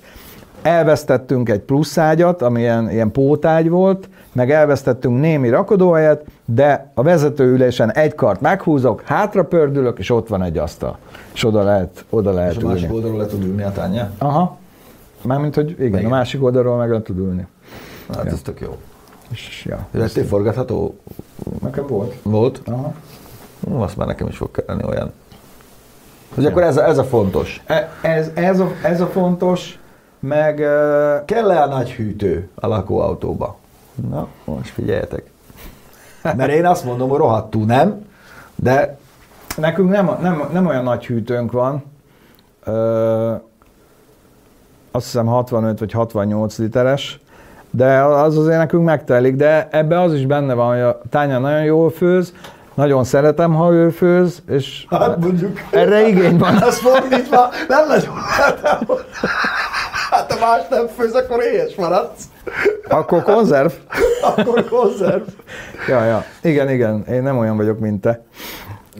[0.62, 7.02] elvesztettünk egy plusz ágyat, ami ilyen, ilyen pótágy volt, meg elvesztettünk némi rakodóhelyet, de a
[7.02, 10.96] vezetőülésen egy kart meghúzok, hátra pördülök, és ott van egy asztal.
[11.34, 14.10] És oda lehet, oda lehet És a másik oldalról le tud ülni a tányja?
[14.18, 14.57] Aha.
[15.22, 16.04] Mármint, hogy igen, Igen.
[16.04, 17.46] a másik oldalról meg le tud ülni.
[18.14, 18.76] Hát ez tök jó.
[19.30, 19.86] És, ja.
[19.90, 20.98] Lettél forgatható
[21.62, 22.14] Nekem volt.
[22.22, 22.60] volt?
[22.64, 22.94] Aha.
[23.70, 25.12] Azt már nekem is fog kelleni olyan.
[26.34, 27.62] Hogy akkor ez a, ez a fontos.
[27.66, 29.78] E- Ez, ez, a, ez a fontos,
[30.20, 33.56] meg ö, Kell-e a nagy hűtő a lakóautóba?
[34.10, 35.30] Na, most figyeljetek.
[36.22, 38.06] Mert én azt mondom, hogy rohadtul nem,
[38.54, 38.98] de
[39.56, 41.82] Nekünk nem, nem, nem olyan nagy hűtőnk van.
[42.64, 43.34] Ö,
[44.98, 47.20] azt hiszem 65 vagy 68 literes,
[47.70, 51.64] de az azért nekünk megtelik, de ebbe az is benne van, hogy a Tánya nagyon
[51.64, 52.32] jól főz,
[52.74, 55.58] nagyon szeretem, ha ő főz, és hát mondjuk...
[55.70, 56.56] erre igény van.
[56.68, 58.14] Az fordítva nem nagyon.
[60.10, 62.22] Hát ha más nem főz, akkor éhes maradsz.
[62.88, 63.70] Akkor konzerv?
[64.22, 65.22] Akkor konzerv.
[65.88, 66.24] Ja, ja.
[66.42, 67.04] Igen, igen.
[67.10, 68.22] Én nem olyan vagyok, mint te.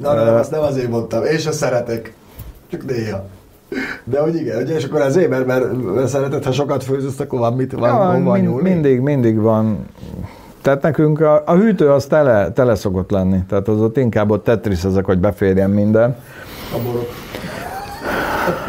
[0.01, 1.25] Na, nem, azt nem azért mondtam.
[1.25, 2.13] Én sem szeretek.
[2.71, 3.25] Csak néha.
[4.05, 7.53] De hogy igen, ugye, és akkor azért, mert, mert, szereted, ha sokat főzössz, akkor van
[7.53, 8.71] mit, van, Ja, van mind, nyúlni?
[8.71, 9.87] mindig, mindig van.
[10.63, 13.39] Tehát nekünk a, a hűtő az tele, tele szokott lenni.
[13.49, 16.17] Tehát az ott inkább ott tetris ezek, hogy beférjen minden.
[16.75, 17.07] A borok.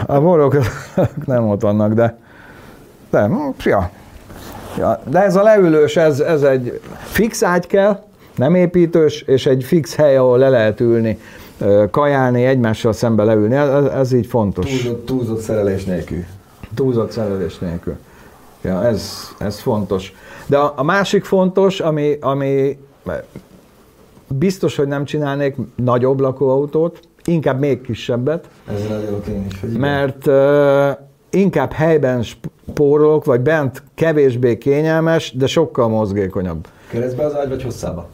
[0.05, 0.57] A borok
[1.25, 2.17] nem ott vannak, de,
[3.09, 3.89] de hm, ja.
[4.77, 5.01] ja.
[5.09, 8.03] De ez a leülős, ez, ez egy fix ágy kell,
[8.35, 11.19] nem építős, és egy fix hely, ahol le lehet ülni,
[11.91, 13.55] kajálni, egymással szembe leülni.
[13.55, 14.65] Ez, ez így fontos.
[14.65, 16.23] Túlzott, túlzott szerelés nélkül.
[16.75, 17.95] Túlzott szerelés nélkül.
[18.61, 20.13] Ja, ez, ez fontos.
[20.45, 22.77] De a, a másik fontos, ami, ami
[24.27, 29.79] biztos, hogy nem csinálnék nagyobb lakóautót, inkább még kisebbet, Ezzel nagyon igen.
[29.79, 36.67] mert uh, inkább helyben spórolok, vagy bent kevésbé kényelmes, de sokkal mozgékonyabb.
[36.89, 38.09] Keresztbe az ágy, vagy hosszába?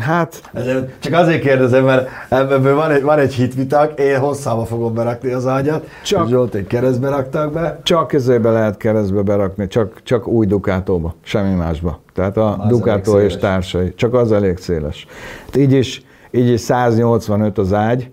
[0.00, 0.50] Hát,
[0.98, 5.46] csak azért kérdezem, mert ebből van egy, van egy hitvitak, én hosszába fogom berakni az
[5.46, 7.80] ágyat, Csak- csak Zsolt egy keresztbe raktak be.
[7.82, 12.00] csak közébe lehet keresztbe berakni, csak, csak új Ducatóba, semmi másba.
[12.14, 15.06] Tehát a Az elég és társai, csak az elég széles.
[15.44, 18.10] Hát így is, így is 185 az ágy,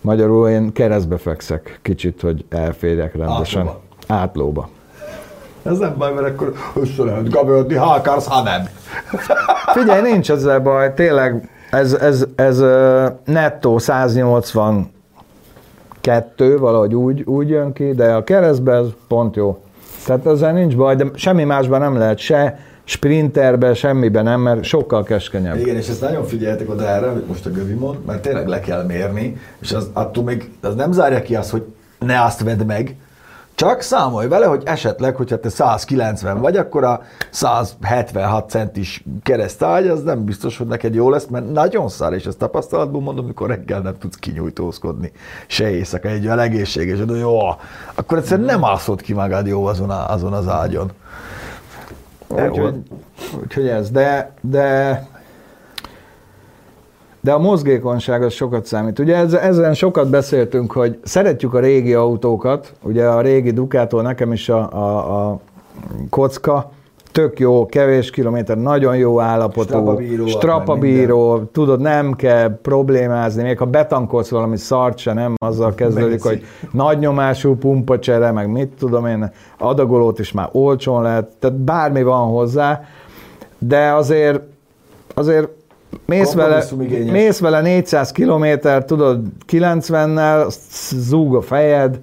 [0.00, 3.60] magyarul én keresztbe fekszek kicsit, hogy elférjek rendesen.
[3.60, 3.80] Átlóba.
[4.06, 4.68] Átlóba.
[5.64, 8.62] Ez nem baj, mert akkor össze lehet gabölni, ha akarsz, ha nem.
[9.66, 12.64] Figyelj, nincs ezzel baj, tényleg ez, ez, ez
[13.24, 19.58] nettó 182, valahogy úgy, úgy jön ki, de a keresztbe ez pont jó.
[20.06, 25.02] Tehát ezzel nincs baj, de semmi másban nem lehet, se sprinterbe, semmiben nem, mert sokkal
[25.02, 25.58] keskenyebb.
[25.58, 28.60] Igen, és ezt nagyon figyeltek oda erre, amit most a Gövi mond, mert tényleg le
[28.60, 31.62] kell mérni, és az, attól még az nem zárja ki azt, hogy
[31.98, 32.96] ne azt vedd meg,
[33.54, 40.02] csak számolj vele, hogy esetleg, hogyha te 190 vagy, akkor a 176 centis keresztágy, az
[40.02, 43.80] nem biztos, hogy neked jó lesz, mert nagyon szár, és ezt tapasztalatból mondom, mikor reggel
[43.80, 45.12] nem tudsz kinyújtózkodni,
[45.46, 47.38] se éjszaka, egy olyan egészséges, de jó,
[47.94, 50.90] akkor egyszerűen nem alszod ki magad jó azon, a, azon az ágyon.
[52.28, 52.74] Úgyhogy,
[53.42, 55.06] úgyhogy ez, de, de
[57.24, 58.98] de a mozgékonyság az sokat számít.
[58.98, 64.32] Ugye ez- ezen sokat beszéltünk, hogy szeretjük a régi autókat, ugye a régi Ducato, nekem
[64.32, 65.38] is a, a, a
[66.10, 66.70] kocka,
[67.12, 73.64] tök jó, kevés kilométer, nagyon jó állapotú, Strapabíró, strapabíró, tudod, nem kell problémázni, még ha
[73.64, 79.32] betankolsz valami szart se, nem azzal kezdődik, hogy nagy nyomású pumpacsere, meg mit tudom én,
[79.58, 82.80] adagolót is már olcsón lehet, tehát bármi van hozzá,
[83.58, 84.40] de azért,
[85.14, 85.48] azért
[86.06, 86.64] mész vele,
[87.10, 89.20] mész vele 400 kilométer, tudod,
[89.52, 90.60] 90-nel, azt
[90.94, 92.00] zúg a fejed,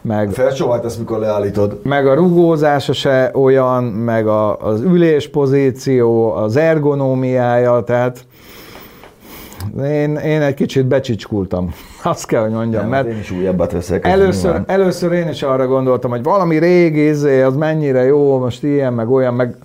[0.00, 1.80] meg, Felcsóváltasz, mikor leállítod.
[1.82, 8.26] meg a rugózása se olyan, meg a, az ülés pozíció, az ergonómiája, tehát
[9.84, 11.74] én, én egy kicsit becsicskultam.
[12.02, 14.06] Azt kell, hogy mondjam, Nem, mert én is újabbat veszek.
[14.06, 14.64] Először, nyilván.
[14.66, 19.10] először én is arra gondoltam, hogy valami régi izé, az mennyire jó, most ilyen, meg
[19.10, 19.56] olyan, meg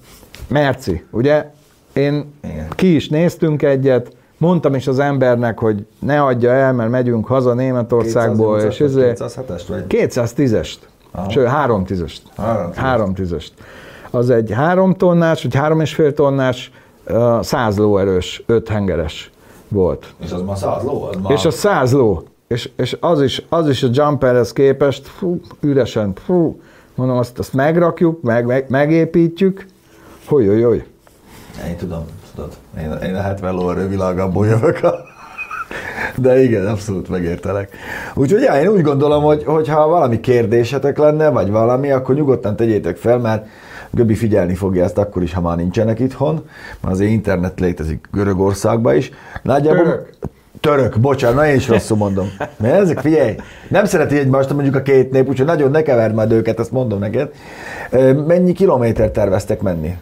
[0.49, 1.45] Merci, ugye?
[1.93, 2.67] Én Igen.
[2.75, 7.53] ki is néztünk egyet, mondtam is az embernek, hogy ne adja el, mert megyünk haza
[7.53, 9.83] Németországból, és 208-as, izé, 207-est vagy?
[9.87, 10.77] 210-est,
[11.11, 11.29] Aha.
[11.29, 12.21] sőt, 3 tízest.
[12.37, 12.71] Három.
[12.73, 13.53] 3 tízest.
[14.11, 16.71] Az egy 3 tonnás, vagy 3,5 tonnás,
[17.05, 19.31] ö, 100 lóerős, 5 hengeres
[19.67, 20.13] volt.
[20.23, 21.03] És az már 100 ló?
[21.03, 21.31] Az már...
[21.31, 22.23] És a 100 ló.
[22.47, 26.59] És, és az, is, az is a jumperhez képest, fú, üresen, fú,
[26.95, 29.65] mondom, azt, azt megrakjuk, meg, meg, megépítjük,
[30.25, 30.85] hogy hogy hogy.
[31.67, 32.53] Én tudom, tudod.
[32.77, 34.83] Én, én a 70 lóerő világából jövök.
[34.83, 34.93] A...
[36.15, 37.75] De igen, abszolút megértelek.
[38.13, 42.55] Úgyhogy ja, én úgy gondolom, hogy, hogy ha valami kérdésetek lenne, vagy valami, akkor nyugodtan
[42.55, 43.47] tegyétek fel, mert
[43.91, 46.33] Göbi figyelni fogja ezt akkor is, ha már nincsenek itthon,
[46.81, 49.11] mert azért internet létezik Görögországban is.
[49.43, 49.83] Nagyjából...
[49.83, 50.09] Török.
[50.59, 52.29] Török, bocsánat, na én is rosszul mondom.
[52.57, 53.35] Mert ezek, figyelj,
[53.67, 56.99] nem szereti egymást mondjuk a két nép, úgyhogy nagyon ne keverd majd őket, ezt mondom
[56.99, 57.31] neked.
[58.27, 59.97] Mennyi kilométer terveztek menni?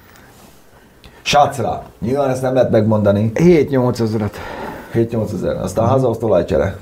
[1.28, 1.84] Sácra.
[2.00, 3.32] Nyilván ezt nem lehet megmondani.
[3.36, 4.38] 7-8 ezeret.
[4.94, 5.56] 7-8 ezer.
[5.56, 6.76] Aztán haza az olajcsere.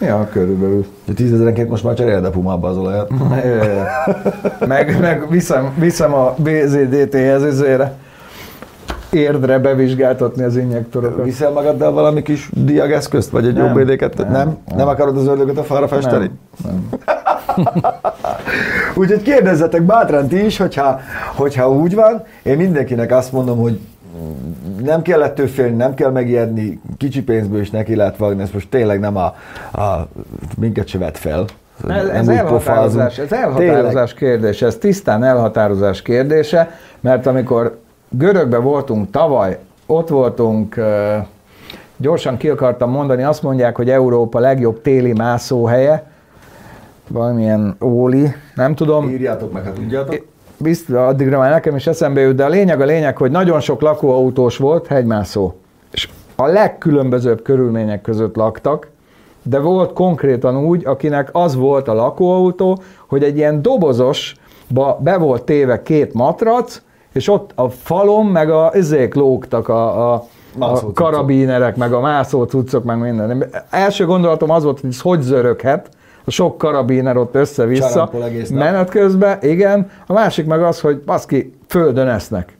[0.00, 0.86] Ja, körülbelül.
[1.04, 3.10] De tízezerenként most már cseréled a pumába az olajat.
[4.66, 7.94] meg, meg viszem, viszem a BZDT-hez üzére
[9.10, 11.24] érdre bevizsgáltatni az injektorokat.
[11.24, 14.26] Viszel magaddal valami kis diageszközt, vagy egy jobb Nem, nem?
[14.30, 14.56] nem.
[14.76, 16.30] Nem akarod az ördögöt a falra festeni?
[16.64, 17.00] Nem, nem.
[18.94, 21.00] Úgyhogy kérdezzetek bátran ti is, hogyha,
[21.34, 23.80] hogyha úgy van, én mindenkinek azt mondom, hogy
[24.82, 28.68] nem kell ettől félni, nem kell megijedni, kicsi pénzből is neki lehet vágni, ez most
[28.68, 29.34] tényleg nem a,
[29.80, 30.08] a
[30.56, 31.44] minket se vet fel.
[31.88, 37.78] Ez, Nem ez elhatározás, ez elhatározás kérdése, ez tisztán elhatározás kérdése, mert amikor
[38.08, 40.80] Görögbe voltunk tavaly, ott voltunk,
[41.96, 46.10] gyorsan ki akartam mondani, azt mondják, hogy Európa legjobb téli mászóhelye,
[47.08, 50.26] valamilyen óli, nem tudom, Írjátok meg, ha tudjátok.
[50.56, 53.80] biztos, addigra már nekem is eszembe jut, de a lényeg a lényeg, hogy nagyon sok
[53.80, 55.52] lakóautós volt, hegymászó.
[55.90, 58.88] És a legkülönbözőbb körülmények között laktak,
[59.42, 65.42] de volt konkrétan úgy, akinek az volt a lakóautó, hogy egy ilyen dobozosba be volt
[65.42, 66.80] téve két matrac,
[67.12, 70.24] és ott a falon meg a izék lógtak a, a,
[70.58, 73.44] a karabinerek, meg a mászó cuccok, meg minden.
[73.70, 75.88] Első gondolatom az volt, hogy ez hogy zöröghet,
[76.26, 78.10] sok karabiner ott össze-vissza,
[78.50, 79.90] menet közben, igen.
[80.06, 82.56] A másik meg az, hogy baszki, földön esznek.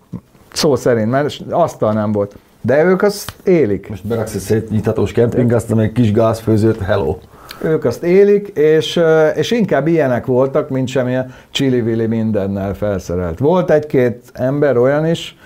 [0.53, 2.37] Szó szerint, mert asztal nem volt.
[2.61, 3.89] De ők azt élik.
[3.89, 7.17] Most beraksz egy szétnyithatós kemping, aztán egy kis gázfőzőt, hello.
[7.63, 13.39] Ők azt élik, és, ö, és inkább ilyenek voltak, mint semmilyen csili mindennel felszerelt.
[13.39, 15.37] Volt egy-két ember olyan is,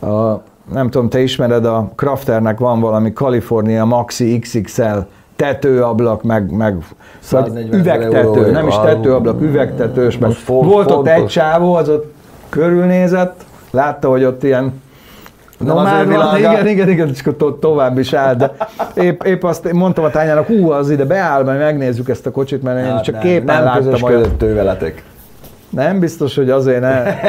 [0.00, 4.98] a, nem tudom, te ismered, a Crafternek van valami California Maxi XXL
[5.36, 6.84] tetőablak, meg, meg vagy
[7.20, 11.32] 140 üvegtető, nem is tetőablak, üvegtetős, meg font- volt ott egy fontos.
[11.32, 12.12] csávó, az ott
[12.48, 14.62] körülnézett, látta, hogy ott ilyen
[15.58, 18.52] Nem ő Nomád van, igen, igen, igen, és akkor to- tovább is áll, de
[18.94, 22.62] épp, épp azt mondtam a tányának, hú, az ide beáll, majd megnézzük ezt a kocsit,
[22.62, 24.20] mert én Hát csak nem, képen nem láttam közös olyan.
[24.22, 25.02] közöttő veletek.
[25.70, 27.02] Nem biztos, hogy azért ne.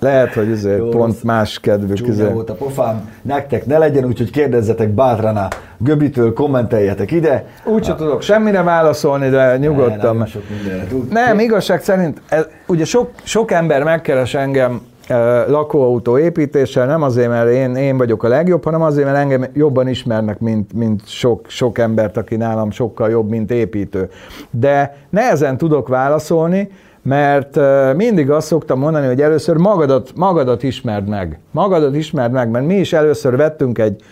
[0.00, 1.22] Lehet, hogy azért Jó, pont rossz.
[1.22, 1.96] más kedvük.
[1.96, 2.32] Csúnya Azért.
[2.32, 7.44] volt a pofám, nektek ne legyen, úgyhogy kérdezzetek bátran a Göbitől, kommenteljetek ide.
[7.64, 10.12] Úgy sem tudok semmire válaszolni, de nyugodtan.
[10.12, 10.42] Ne, nem, sok.
[11.10, 14.80] Nem, igazság szerint, ez, ugye sok, sok ember megkeres engem
[15.46, 19.88] lakóautó építéssel, nem azért, mert én, én vagyok a legjobb, hanem azért, mert engem jobban
[19.88, 24.08] ismernek, mint, mint sok, sok embert, aki nálam sokkal jobb, mint építő.
[24.50, 26.70] De nehezen tudok válaszolni,
[27.02, 27.58] mert
[27.96, 31.38] mindig azt szoktam mondani, hogy először magadat, magadat ismerd meg.
[31.50, 34.02] Magadat ismerd meg, mert mi is először vettünk egy,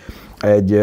[0.40, 0.82] egy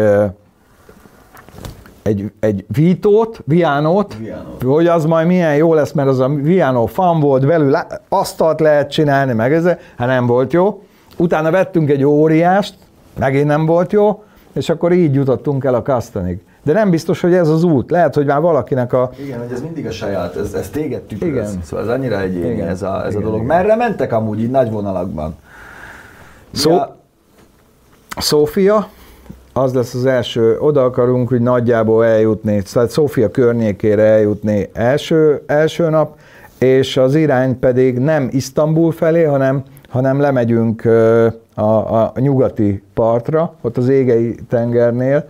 [2.04, 4.62] egy, egy vítót, viánót, Viánót.
[4.62, 7.76] hogy az majd milyen jó lesz, mert az a viánó fan volt, belül
[8.08, 9.64] asztalt lehet csinálni, meg ez,
[9.96, 10.82] hát nem volt jó.
[11.16, 12.74] Utána vettünk egy óriást,
[13.18, 16.40] megint nem volt jó, és akkor így jutottunk el a kasztanig.
[16.62, 17.90] De nem biztos, hogy ez az út.
[17.90, 19.10] Lehet, hogy már valakinek a...
[19.24, 21.28] Igen, hogy ez mindig a saját, ez, ez téged tükröz.
[21.30, 21.62] Igen.
[21.62, 22.68] Szóval ez annyira egyéni Igen.
[22.68, 23.42] ez a, ez Igen, a dolog.
[23.44, 23.56] igen.
[23.56, 25.36] Merre mentek amúgy így nagy vonalakban?
[26.52, 26.96] Szó, Ja,
[28.16, 28.88] Szófia,
[29.56, 35.88] az lesz az első, oda akarunk hogy nagyjából eljutni, tehát Szófia környékére eljutni első, első
[35.88, 36.16] nap,
[36.58, 40.84] és az irány pedig nem Isztambul felé, hanem, hanem lemegyünk
[41.54, 45.28] a, a nyugati partra, ott az égei tengernél,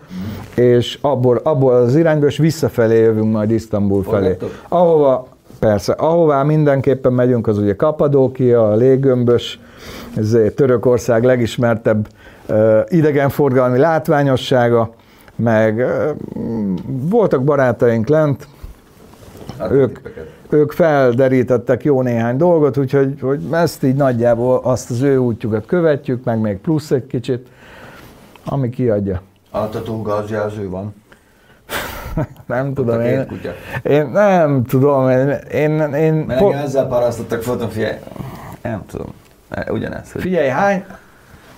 [0.55, 4.37] és abból, abból az irányból, és visszafelé jövünk majd Isztambul felé.
[4.69, 5.27] Ahova,
[5.59, 9.61] persze, ahová mindenképpen megyünk, az ugye Kapadókia, a Léggömbös,
[10.17, 12.07] ez Törökország legismertebb
[12.89, 14.95] idegenforgalmi látványossága,
[15.37, 15.87] meg
[16.87, 18.49] voltak barátaink lent,
[19.59, 20.31] hát ők, tippeket.
[20.49, 26.25] ők felderítettek jó néhány dolgot, úgyhogy hogy ezt így nagyjából azt az ő útjukat követjük,
[26.25, 27.49] meg még plusz egy kicsit,
[28.45, 29.23] ami kiadja.
[29.51, 30.95] Altató gazjelző van.
[32.47, 33.51] Nem Tudom, én, kutya.
[33.83, 37.97] én nem tudom, én, én, én Mert po- engem ezzel parasztottak, fotom, figyelj.
[38.63, 39.07] Nem tudom.
[39.69, 40.85] Ugyanez, hogy Figyelj, hány,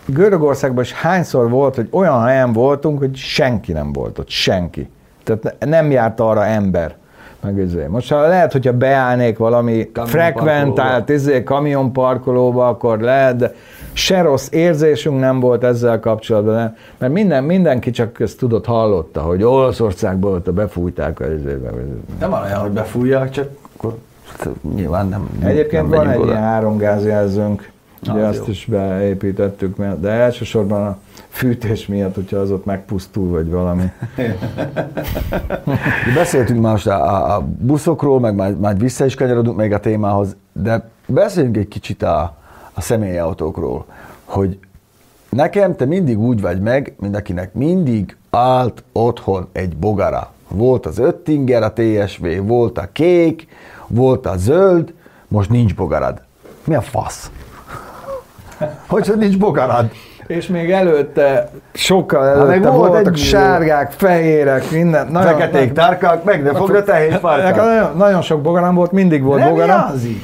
[0.07, 4.91] Görögországban is hányszor volt, hogy olyan helyen voltunk, hogy senki nem volt ott, senki.
[5.25, 6.95] Tehát ne- nem járt arra ember.
[7.41, 7.87] Meg izé.
[7.87, 13.55] Most ha lehet, hogyha beállnék valami frekventált izé, kamionparkolóba, akkor lehet, de
[13.93, 16.77] se rossz érzésünk nem volt ezzel kapcsolatban, nem?
[16.99, 21.21] mert minden, mindenki csak ezt tudott, hallotta, hogy Olaszországból ott befújták.
[21.21, 21.71] az izébe.
[22.21, 23.95] nem van olyan, hogy befújják, csak akkor
[24.75, 26.31] nyilván nem Egyébként nem van egy oda.
[26.31, 27.71] ilyen háromgázjelzőnk,
[28.03, 28.53] ugye Az azt jó.
[28.53, 33.85] is beépítettük, de elsősorban a fűtés miatt, hogyha az ott megpusztul, vagy valami.
[36.07, 39.81] Mi Beszéltünk már most a, a, buszokról, meg majd, majd vissza is kanyarodunk még a
[39.81, 42.37] témához, de beszéljünk egy kicsit a,
[42.75, 43.87] a személyautókról,
[44.25, 44.59] hogy
[45.29, 50.31] nekem te mindig úgy vagy meg, mint akinek mindig állt otthon egy bogara.
[50.49, 53.49] volt az öttinger, a TSV, volt a kék,
[53.87, 54.95] volt a zöld,
[55.29, 56.23] most nincs bogarad.
[56.65, 57.31] Mi a fasz?
[58.89, 59.87] Hogy, hogy nincs bogarad?
[60.27, 65.07] És még előtte, sokkal előtte meg volt voltak egy- sárgák, fehérek, minden.
[65.11, 67.57] Nagyon, Feketék, tárkák, meg ne fogd a tehén farkát.
[67.57, 69.77] nagyon, nagyon sok bogaram volt, mindig volt Nem bogaram.
[69.87, 70.23] hiányzik.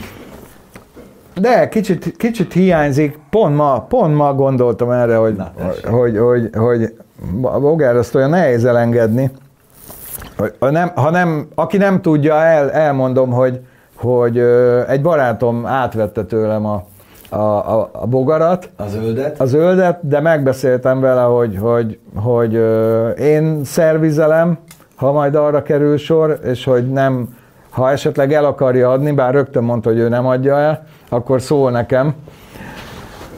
[1.35, 5.87] De kicsit, kicsit hiányzik, pont ma, pont ma gondoltam erre, hogy, Na, tessék.
[5.87, 6.95] hogy, hogy, hogy
[7.43, 9.31] a bogár azt olyan nehéz elengedni.
[10.39, 13.61] Hogy, ha nem, ha nem, aki nem tudja, el, elmondom, hogy,
[13.97, 14.39] hogy
[14.89, 16.85] egy barátom átvette tőlem a,
[17.33, 19.41] a, a, a bogarat, A zöldet.
[19.41, 22.55] a zöldet, de megbeszéltem vele, hogy, hogy, hogy
[23.19, 24.59] én szervizelem,
[24.95, 27.37] ha majd arra kerül sor, és hogy nem,
[27.71, 31.71] ha esetleg el akarja adni, bár rögtön mondta, hogy ő nem adja el, akkor szól
[31.71, 32.15] nekem.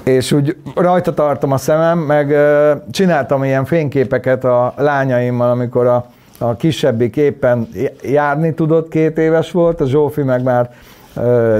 [0.04, 2.34] És úgy rajta tartom a szemem, meg
[2.90, 6.06] csináltam ilyen fényképeket a lányaimmal, amikor a,
[6.38, 7.68] a kisebbik éppen
[8.02, 10.70] járni tudott, két éves volt, a Zsófi meg már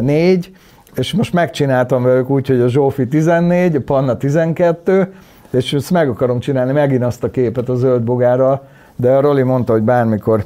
[0.00, 0.50] négy,
[0.96, 5.12] és most megcsináltam velük úgy, hogy a Zsófi 14, a Panna 12,
[5.50, 8.66] és ezt meg akarom csinálni megint azt a képet a zöld bogárral,
[8.96, 10.44] de a Roli mondta, hogy bármikor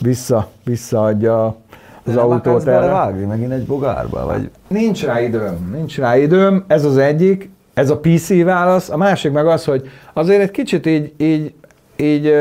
[0.00, 1.56] vissza, visszaadja
[2.04, 2.78] az De autót erre.
[2.80, 4.24] belevágni megint egy bogárba?
[4.24, 4.50] Vagy...
[4.68, 9.32] Nincs rá időm, nincs rá időm, ez az egyik, ez a PC válasz, a másik
[9.32, 11.54] meg az, hogy azért egy kicsit így, így,
[11.96, 12.34] így,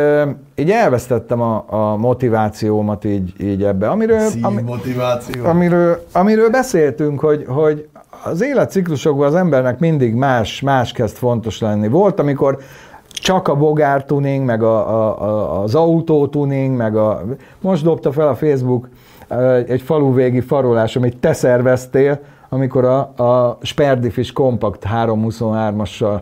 [0.56, 5.46] így elvesztettem a, a motivációmat így, így ebbe, amiről, ami, motiváció.
[5.46, 7.88] amiről, amiről beszéltünk, hogy, hogy
[8.24, 11.88] az életciklusokban az embernek mindig más, más kezd fontos lenni.
[11.88, 12.58] Volt, amikor
[13.08, 17.24] csak a bogár tuning, meg a, a, a, az autó tuning, meg a...
[17.60, 18.90] Most dobta fel a Facebook
[19.68, 26.22] egy faluvégi farolás, amit te szerveztél, amikor a, a Sperdifis Compact 323-assal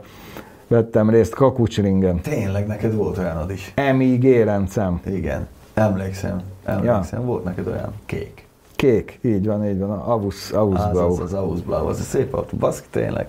[0.73, 2.21] vettem részt Kakucsringen.
[2.21, 3.73] Tényleg neked volt olyanod is.
[3.95, 5.01] MIG rendszem.
[5.05, 6.41] Igen, emlékszem.
[6.65, 8.47] Emlékszem, volt neked olyan kék.
[8.75, 11.11] Kék, így van, így van, a Avus, Avus Az, Blau.
[11.11, 13.27] az, az Ausblau, az a szép autó, baszki tényleg.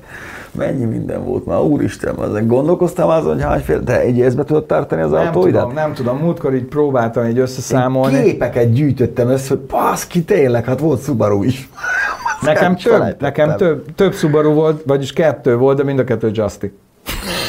[0.53, 5.03] Mennyi minden volt már, úristen, azon gondolkoztam azon, hogy hányféle, de egy észbe tudod tartani
[5.03, 5.61] az Nem autóidat?
[5.61, 6.17] tudom, nem tudom.
[6.19, 8.23] Múltkor így próbáltam így Én összeszámolni.
[8.23, 11.69] képeket gyűjtöttem össze, hogy baszki, tényleg, hát volt Subaru is.
[12.43, 16.67] Nekem több, nekem több, több Subaru volt, vagyis kettő volt, de mind a kettő Justy.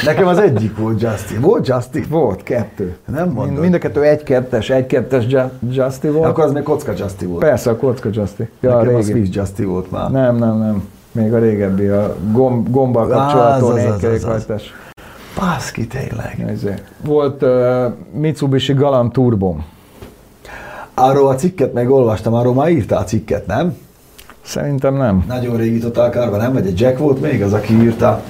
[0.04, 1.40] Nekem az egyik volt Justin.
[1.40, 2.06] Volt Justin?
[2.08, 2.96] Volt, kettő.
[3.06, 3.46] Nem mondod.
[3.46, 6.26] Mind, mind a kettő egy-kettes, egy-kettes Ju- Justy volt.
[6.28, 7.40] Akkor az még kocka Justin volt.
[7.40, 8.42] Persze, a kocka Justy.
[8.60, 9.10] Ja, a Nekem a régi.
[9.10, 10.10] Swiss Justin volt már.
[10.10, 10.88] Nem, nem, nem.
[11.12, 14.74] Még a régebbi, a gomb, gombbal az, négykerékhajtás.
[15.38, 16.50] Baszki, tényleg.
[16.52, 16.74] Izé.
[17.04, 19.64] Volt uh, Mitsubishi Galant Turbom.
[20.94, 23.76] Arról a cikket meg olvastam, arról már írtál cikket, nem?
[24.42, 25.24] Szerintem nem.
[25.28, 26.52] Nagyon régi Total nem?
[26.52, 28.22] Vagy egy Jack volt még az, aki írta?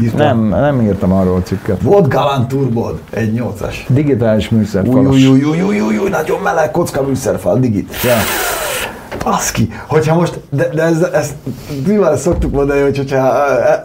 [0.00, 0.16] Írta.
[0.16, 1.82] Nem, nem írtam arról cikket.
[1.82, 3.74] Volt Galant Turbod, egy 8-as.
[3.88, 5.14] Digitális Új, műszerfalas.
[5.14, 7.94] új, új, új, új, új, új, nagyon meleg kocka műszerfal, digit.
[8.02, 8.14] Ja.
[9.24, 11.32] Baszki, hogyha most, de, de ez, ezt
[11.86, 13.34] nyilván ezt szoktuk mondani, hogy hogyha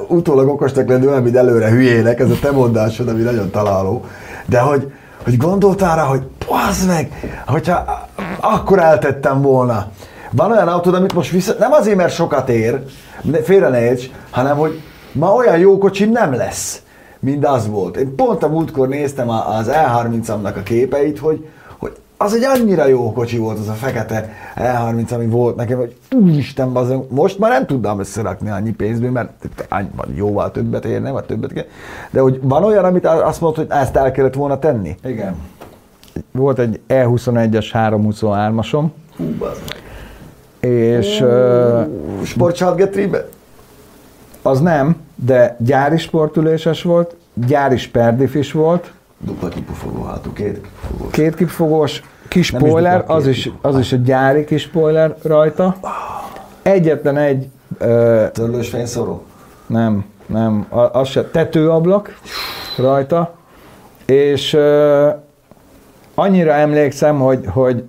[0.08, 4.06] utólag okosnak lenni olyan, mint előre hülyének, ez a te mondásod, ami nagyon találó,
[4.46, 4.92] de hogy,
[5.24, 8.08] hogy gondoltál rá, hogy bazd meg, hogyha
[8.40, 9.88] akkor eltettem volna.
[10.32, 12.84] Van olyan autód, amit most vissza, nem azért, mert sokat ér,
[13.44, 14.82] félre ne érts, hanem hogy
[15.18, 16.82] ma olyan jó kocsim nem lesz,
[17.20, 17.98] mint az volt.
[17.98, 21.48] Én pont a múltkor néztem az E30-amnak a képeit, hogy,
[21.78, 25.96] hogy az egy annyira jó kocsi volt az a fekete E30, ami volt nekem, hogy
[26.12, 29.32] úristen, bazen, most már nem tudnám összerakni annyi pénzből, mert
[30.16, 31.66] jóval többet érne, vagy többet kell.
[32.12, 34.96] De hogy van olyan, amit azt mondod, hogy ezt el kellett volna tenni?
[35.04, 35.36] Igen.
[36.32, 38.86] Volt egy E21-es 323-asom,
[39.18, 39.62] Hú, bazd
[40.60, 41.82] és ö,
[42.24, 43.26] Sportcsát Getribe?
[44.42, 44.96] az nem,
[45.26, 51.10] de gyári sportüléses volt, gyári sperdif volt, Dupla kipufogó hátú, két kipufogó.
[51.10, 55.16] két kipfogós kis Nem is spoiler, dupla, az is, az is egy gyári kis spoiler
[55.24, 55.76] rajta.
[56.62, 57.48] Egyetlen egy,
[57.78, 59.24] ö, Törlős fényszóró?
[59.66, 62.20] nem, nem, a- az se, tetőablak
[62.78, 63.34] rajta,
[64.06, 65.10] és ö,
[66.16, 67.84] annyira emlékszem, hogy, hogy,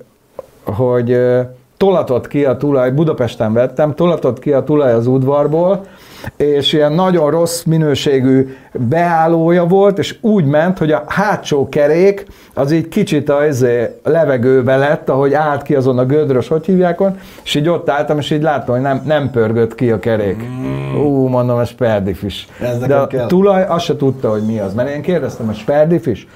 [0.64, 1.40] hogy ö,
[1.76, 5.86] tolatott ki a tulaj, Budapesten vettem, tolatott ki a tulaj az udvarból,
[6.36, 12.72] és ilyen nagyon rossz minőségű beállója volt, és úgy ment, hogy a hátsó kerék az
[12.72, 17.18] így kicsit a izé, levegőbe lett, ahogy állt ki azon a gödrös, hogy hívják on,
[17.44, 20.42] és így ott álltam, és így láttam, hogy nem, nem pörgött ki a kerék.
[20.96, 22.48] Ú, mondom, ez sperdifis.
[22.60, 23.26] Ez De a kell.
[23.26, 26.26] tulaj azt se tudta, hogy mi az, mert én kérdeztem, hogy sperdifis?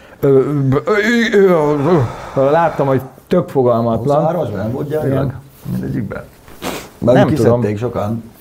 [2.35, 4.25] Láttam, hogy tök fogalmatlan.
[4.25, 4.91] 23-asban nem volt?
[5.05, 5.35] Igen.
[5.71, 6.25] Mindegyikben.
[6.99, 7.77] Nem Nem tudom.
[7.77, 8.32] sokan.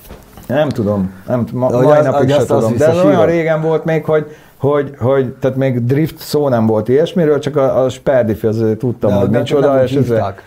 [0.46, 2.76] Nem tudom, nem, ma, De mai az- napig se azt- azt tudom.
[2.78, 4.26] De ez olyan régen volt még, hogy,
[4.56, 9.10] hogy, hogy, tehát még drift szó nem volt ilyesmiről, csak a, a Sperdifi azért tudtam,
[9.10, 10.42] De hogy micsoda, és hívták.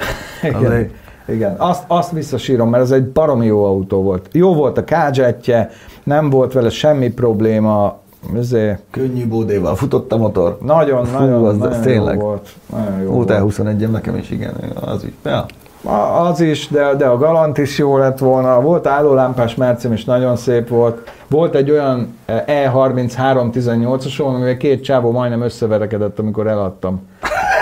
[0.42, 0.90] igen,
[1.28, 1.54] igen.
[1.56, 4.28] Azt, azt visszasírom, mert ez egy baromi jó autó volt.
[4.32, 5.70] Jó volt a kádzsetje,
[6.04, 7.98] nem volt vele semmi probléma,
[8.36, 10.58] ezért Könnyű bódéval futott a motor.
[10.62, 12.14] nagyon, Fú, nagyon, az- az nagyon tényleg.
[12.18, 12.48] jó volt.
[12.66, 13.54] Nagyon jó Volt volt.
[13.56, 15.12] E21-em nekem is, igen, az is.
[15.24, 15.46] Ja.
[15.84, 18.60] A- Az is, de, de a Galant is jó lett volna.
[18.60, 21.10] Volt állólámpás mercem is nagyon szép volt.
[21.28, 27.08] Volt egy olyan E E33 18-asom, amivel két csávó majdnem összeverekedett, amikor eladtam.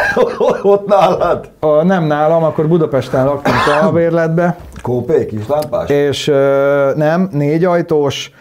[0.62, 1.48] Ott nálad.
[1.60, 3.52] A, nem nálam, akkor Budapesten laktam
[3.82, 5.88] albérletbe, Kópé, kis lámpás?
[5.90, 8.32] és ö, nem, négy ajtós,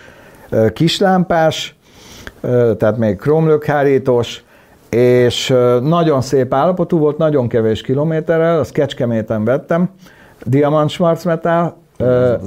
[0.49, 1.75] ö, kislámpás,
[2.77, 4.43] tehát még kromlökhárítós,
[4.89, 9.89] és nagyon szép állapotú volt, nagyon kevés kilométerrel, azt Kecskeméten vettem,
[10.45, 10.89] Diamant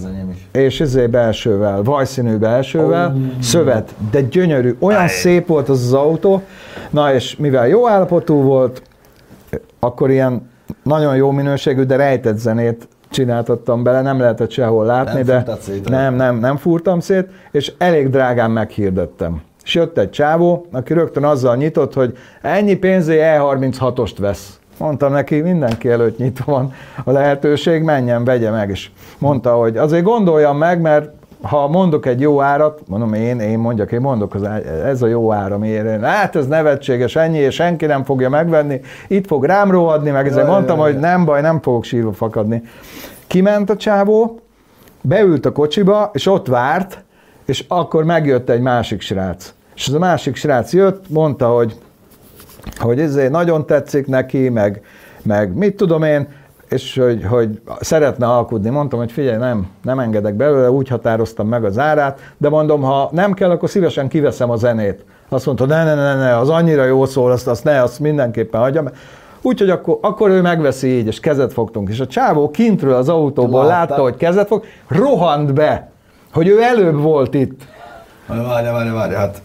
[0.05, 0.49] enyém is.
[0.53, 6.43] és ezé belsővel, vajszínű belsővel, szövet, de gyönyörű, olyan szép volt az az autó,
[6.91, 8.83] na és mivel jó állapotú volt,
[9.79, 10.51] akkor ilyen
[10.83, 15.89] nagyon jó minőségű, de rejtett zenét csináltattam bele, nem lehetett sehol látni, Nem de szét,
[15.89, 19.43] nem, nem, nem fúrtam szét, és elég drágán meghirdettem.
[19.71, 24.59] És jött egy csávó, aki rögtön azzal nyitott, hogy ennyi pénzé E36-ost vesz.
[24.79, 26.73] Mondtam neki, mindenki előtt nyitva van
[27.05, 28.71] a lehetőség, menjen, vegye meg.
[28.71, 31.11] És mondta, hogy azért gondoljam meg, mert
[31.43, 34.43] ha mondok egy jó árat, mondom én, én mondjak, én mondok, az,
[34.85, 39.27] ez a jó ára, miért hát ez nevetséges, ennyi, és senki nem fogja megvenni, itt
[39.27, 42.63] fog rám rohadni, meg ezért mondtam, hogy nem baj, nem fogok sírva fakadni.
[43.27, 44.41] Kiment a csávó,
[45.01, 47.05] beült a kocsiba, és ott várt,
[47.45, 49.55] és akkor megjött egy másik srác.
[49.75, 51.75] És ez a másik srác jött, mondta, hogy,
[52.79, 54.83] hogy ezért nagyon tetszik neki, meg,
[55.23, 56.29] meg mit tudom én,
[56.69, 58.71] és hogy, hogy szeretne alkudni.
[58.71, 63.09] Mondtam, hogy figyelj, nem, nem engedek belőle, úgy határoztam meg az árát, de mondom, ha
[63.13, 65.05] nem kell, akkor szívesen kiveszem a zenét.
[65.29, 68.61] Azt mondta, ne, ne, ne, ne, az annyira jó szól, azt, azt ne, azt mindenképpen
[68.61, 68.89] hagyjam.
[69.43, 71.89] Úgyhogy akkor, akkor ő megveszi így, és kezet fogtunk.
[71.89, 73.91] És a csávó kintről az autóból Látta.
[73.91, 75.91] látta, hogy kezet fog, rohant be,
[76.33, 77.61] hogy ő előbb volt itt.
[78.27, 79.43] Várj, várj, várj, hát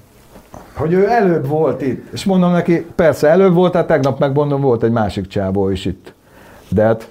[0.75, 2.13] Hogy ő előbb volt itt.
[2.13, 6.13] És mondom neki, persze előbb volt, hát tegnap megmondom, volt egy másik csávó is itt.
[6.69, 7.09] De hát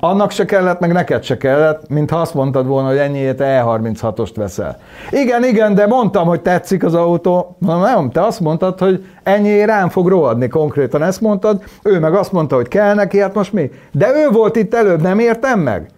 [0.00, 4.78] annak se kellett, meg neked se kellett, mintha azt mondtad volna, hogy ennyiért E36-ost veszel.
[5.10, 7.56] Igen, igen, de mondtam, hogy tetszik az autó.
[7.58, 11.62] Mondom, nem, te azt mondtad, hogy ennyiért rám fog rohadni, konkrétan ezt mondtad.
[11.82, 13.70] Ő meg azt mondta, hogy kell neki, hát most mi?
[13.92, 15.90] De ő volt itt előbb, nem értem meg?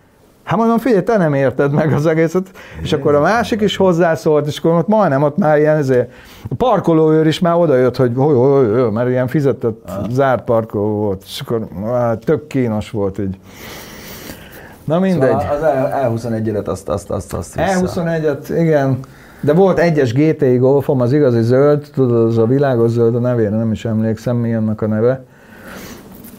[0.43, 2.51] Hát mondom, figyelj, te nem érted meg az egészet.
[2.83, 6.11] És akkor a másik is hozzászólt, és akkor ott majdnem ott már ilyen ezért,
[6.51, 11.23] a parkolóőr is már odajött, hogy hogy, hogy, hogy mert ilyen fizetett zárt parkoló volt,
[11.25, 13.39] és akkor hát, tök kínos volt így.
[14.85, 15.41] Na mindegy.
[15.41, 18.03] Szóval az E21-et azt, azt, azt, azt vissza.
[18.05, 18.99] E21-et, igen.
[19.41, 23.57] De volt egyes GTI Golfom, az igazi zöld, tudod, az a világos zöld, a nevére
[23.57, 25.25] nem is emlékszem, mi annak a neve.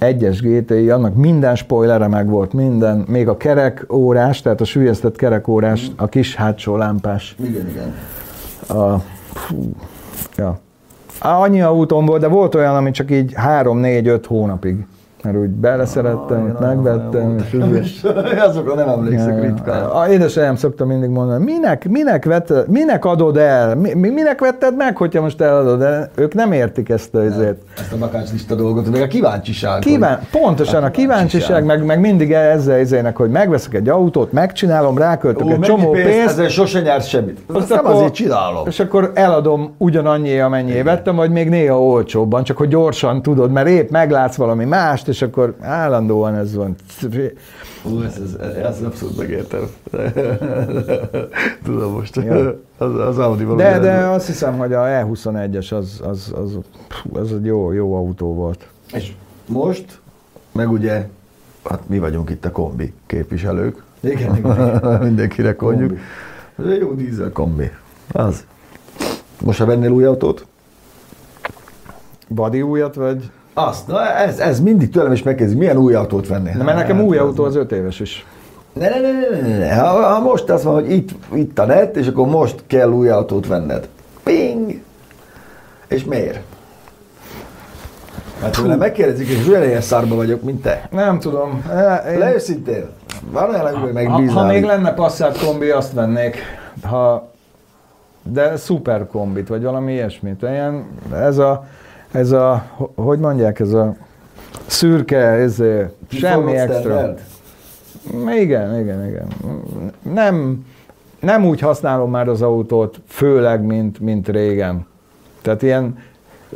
[0.02, 5.16] Egyes GTI, annak minden spoilere meg volt, minden, még a kerek órás, tehát a sülyeztett
[5.16, 7.36] kerek órás, a kis hátsó lámpás.
[7.39, 7.93] Igen, igen.
[8.80, 8.97] A,
[9.34, 9.76] fú,
[10.38, 10.60] ja.
[11.20, 14.86] Annyi autóm volt, de volt olyan, ami csak így 3-4-5 hónapig.
[15.24, 18.01] Mert úgy beleszerettem, Ah, megvettem, és úgy,
[18.47, 19.84] Azokra nem emlékszek ritkán.
[19.84, 23.76] a édesanyám szokta mindig mondani, minek, minek, vetted, minek adod el?
[23.76, 26.09] Mi, mi- minek vetted meg, hogyha most eladod el?
[26.15, 27.61] Ők nem értik ezt a ezért.
[27.78, 29.80] Ezt a bakáncslista dolgot, meg a kíváncsiság.
[29.80, 35.45] Kíván, pontosan a kíváncsiság, meg, meg mindig ezzel izének, hogy megveszek egy autót, megcsinálom, ráköltök
[35.47, 37.39] Ó, egy csomó pénzt, pénzt, ezzel sose nyersz semmit.
[37.53, 38.67] Azt nem akkor- azért csinálom.
[38.67, 43.67] és akkor eladom ugyanannyi, amennyi vettem, vagy még néha olcsóbban, csak hogy gyorsan tudod, mert
[43.67, 46.76] épp meglátsz valami mást, és akkor állandóan ez van.
[47.84, 49.62] Ú, ez, ez, ez abszolút megértem.
[51.64, 52.16] Tudom most.
[52.16, 52.59] Ja.
[52.78, 53.62] Az, az Audi valami.
[53.62, 56.57] De, de azt hiszem, hogy a E21-es az, az, az,
[57.14, 58.68] az egy jó, jó autó volt.
[58.93, 59.14] És
[59.47, 59.99] most,
[60.51, 61.07] meg ugye,
[61.64, 63.84] hát mi vagyunk itt a kombi képviselők.
[63.99, 64.80] Igen, igen.
[65.03, 65.55] Mindenkire.
[65.55, 65.97] Kombi.
[66.59, 67.72] Ez egy jó dízel kombi.
[68.12, 68.45] Az.
[69.41, 70.45] Most ha vennél új autót?
[72.28, 73.32] Badi újat, vagy?
[73.54, 75.56] Azt, na ez, ez mindig tőlem is megkezdi.
[75.56, 76.54] Milyen új autót vennél?
[76.58, 78.26] Na, mert nekem Hát, új az- autó az öt éves is.
[78.74, 79.10] Ne, ne, ne,
[79.41, 79.76] ne, ne, ne.
[79.76, 83.10] Ha, ha most azt mondod, hogy itt, itt a net, és akkor most kell új
[83.10, 83.88] autót venned.
[84.24, 84.82] Ping!
[85.88, 86.39] És miért?
[88.41, 90.88] Hát tőle megkérdezik, és olyan ilyen szárba vagyok, mint te.
[90.91, 91.64] Nem tudom.
[91.70, 92.86] E, Én, Le őszintén,
[93.32, 94.45] van olyan, amiben ha, megbíznál.
[94.45, 96.38] ha még lenne Passat kombi, azt vennék.
[96.84, 97.30] Ha,
[98.24, 100.41] de szuper kombit, vagy valami ilyesmit.
[100.41, 101.66] Ilyen, ez a,
[102.12, 103.95] ez a, ho- hogy mondják, ez a
[104.66, 105.64] szürke, ez
[106.09, 106.80] semmi extra.
[106.80, 107.20] standard?
[108.39, 109.28] Igen, igen, igen.
[110.14, 110.66] Nem,
[111.20, 114.86] nem úgy használom már az autót, főleg, mint, mint régen.
[115.41, 115.97] Tehát ilyen,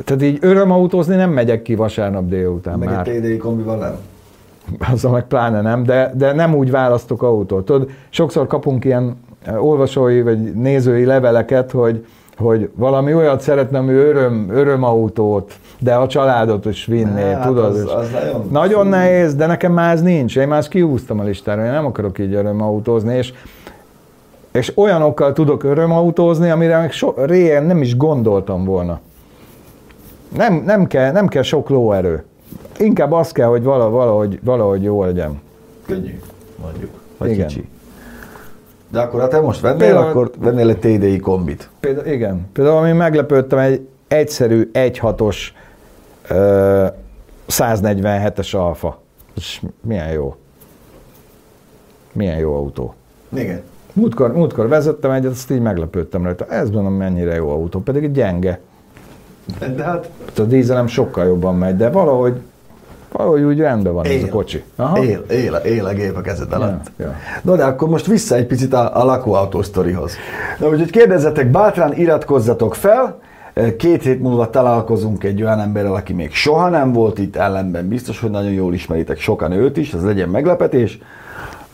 [0.04, 3.08] tehát így örömautózni nem megyek ki vasárnap délután Meg már.
[3.08, 3.96] egy TDI kombival nem.
[4.92, 7.64] Azzal meg pláne nem, de, de nem úgy választok autót.
[7.64, 9.16] Tudod, sokszor kapunk ilyen
[9.58, 12.06] olvasói vagy nézői leveleket, hogy,
[12.38, 17.64] hogy valami olyat szeretne, ami öröm, örömautót, de a családot is vinné, Hát, tudod?
[17.64, 20.36] az- az nagyon- nagyon nehéz, de nekem már ez nincs.
[20.36, 23.32] Én már ezt kiúztam a listára, én nem akarok így örömautózni, és,
[24.52, 29.00] és olyanokkal tudok örömautózni, amire meg so, régen nem is gondoltam volna.
[30.36, 32.24] Nem, nem, kell, nem kell sok lóerő.
[32.78, 35.40] Inkább az kell, hogy vala- valahogy, valahogy jó legyen.
[35.86, 36.20] Könnyű,
[36.62, 36.90] mondjuk.
[37.18, 37.46] Vagy Igen.
[37.46, 37.68] kicsi.
[38.88, 41.68] De akkor ha te most vennél, Például- akkor vennél egy TDI kombit.
[41.80, 42.46] Például, igen.
[42.52, 45.36] Például ami meglepődtem, egy egyszerű 1.6-os
[46.28, 46.86] ö,
[47.48, 49.00] 147-es alfa.
[49.36, 50.34] És milyen jó.
[52.12, 52.94] Milyen jó autó.
[53.34, 53.62] Igen.
[53.92, 56.46] Múltkor, múltkor vezettem egyet, azt így meglepődtem rajta.
[56.46, 58.60] Ez mondom, mennyire jó autó, pedig egy gyenge.
[59.76, 62.40] De hát Hát A dízelem sokkal jobban megy, de valahogy,
[63.12, 64.24] valahogy úgy rendben van ez Él.
[64.24, 64.62] a kocsi.
[64.94, 66.90] él, él, él a gép a kezed alatt.
[66.98, 67.14] ja.
[67.42, 70.12] No, de akkor most vissza egy picit a, a lakóautó sztorihoz.
[70.58, 73.18] Na, úgyhogy kérdezzetek bátran, iratkozzatok fel,
[73.76, 78.20] Két hét múlva találkozunk egy olyan emberrel, aki még soha nem volt itt, ellenben biztos,
[78.20, 80.98] hogy nagyon jól ismeritek sokan őt is, ez legyen meglepetés.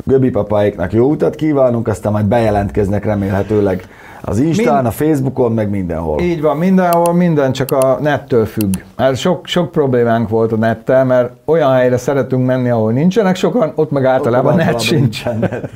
[0.05, 3.86] Göbi papáiknak jó utat kívánunk, aztán majd bejelentkeznek remélhetőleg
[4.24, 6.20] az Instán, Mind- a Facebookon, meg mindenhol.
[6.20, 8.74] Így van, mindenhol, minden csak a nettől függ.
[8.96, 13.72] Mert sok, sok problémánk volt a nettel, mert olyan helyre szeretünk menni, ahol nincsenek sokan,
[13.74, 15.24] ott meg általában net sincs.
[15.24, 15.70] net.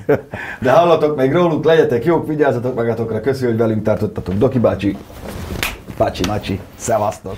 [0.61, 4.35] De hallatok még rólunk, legyetek jók, vigyázzatok magatokra, köszönjük, hogy velünk tartottatok.
[4.35, 4.97] Doki bácsi,
[5.97, 7.37] Pácsi Macsi, szevasztok!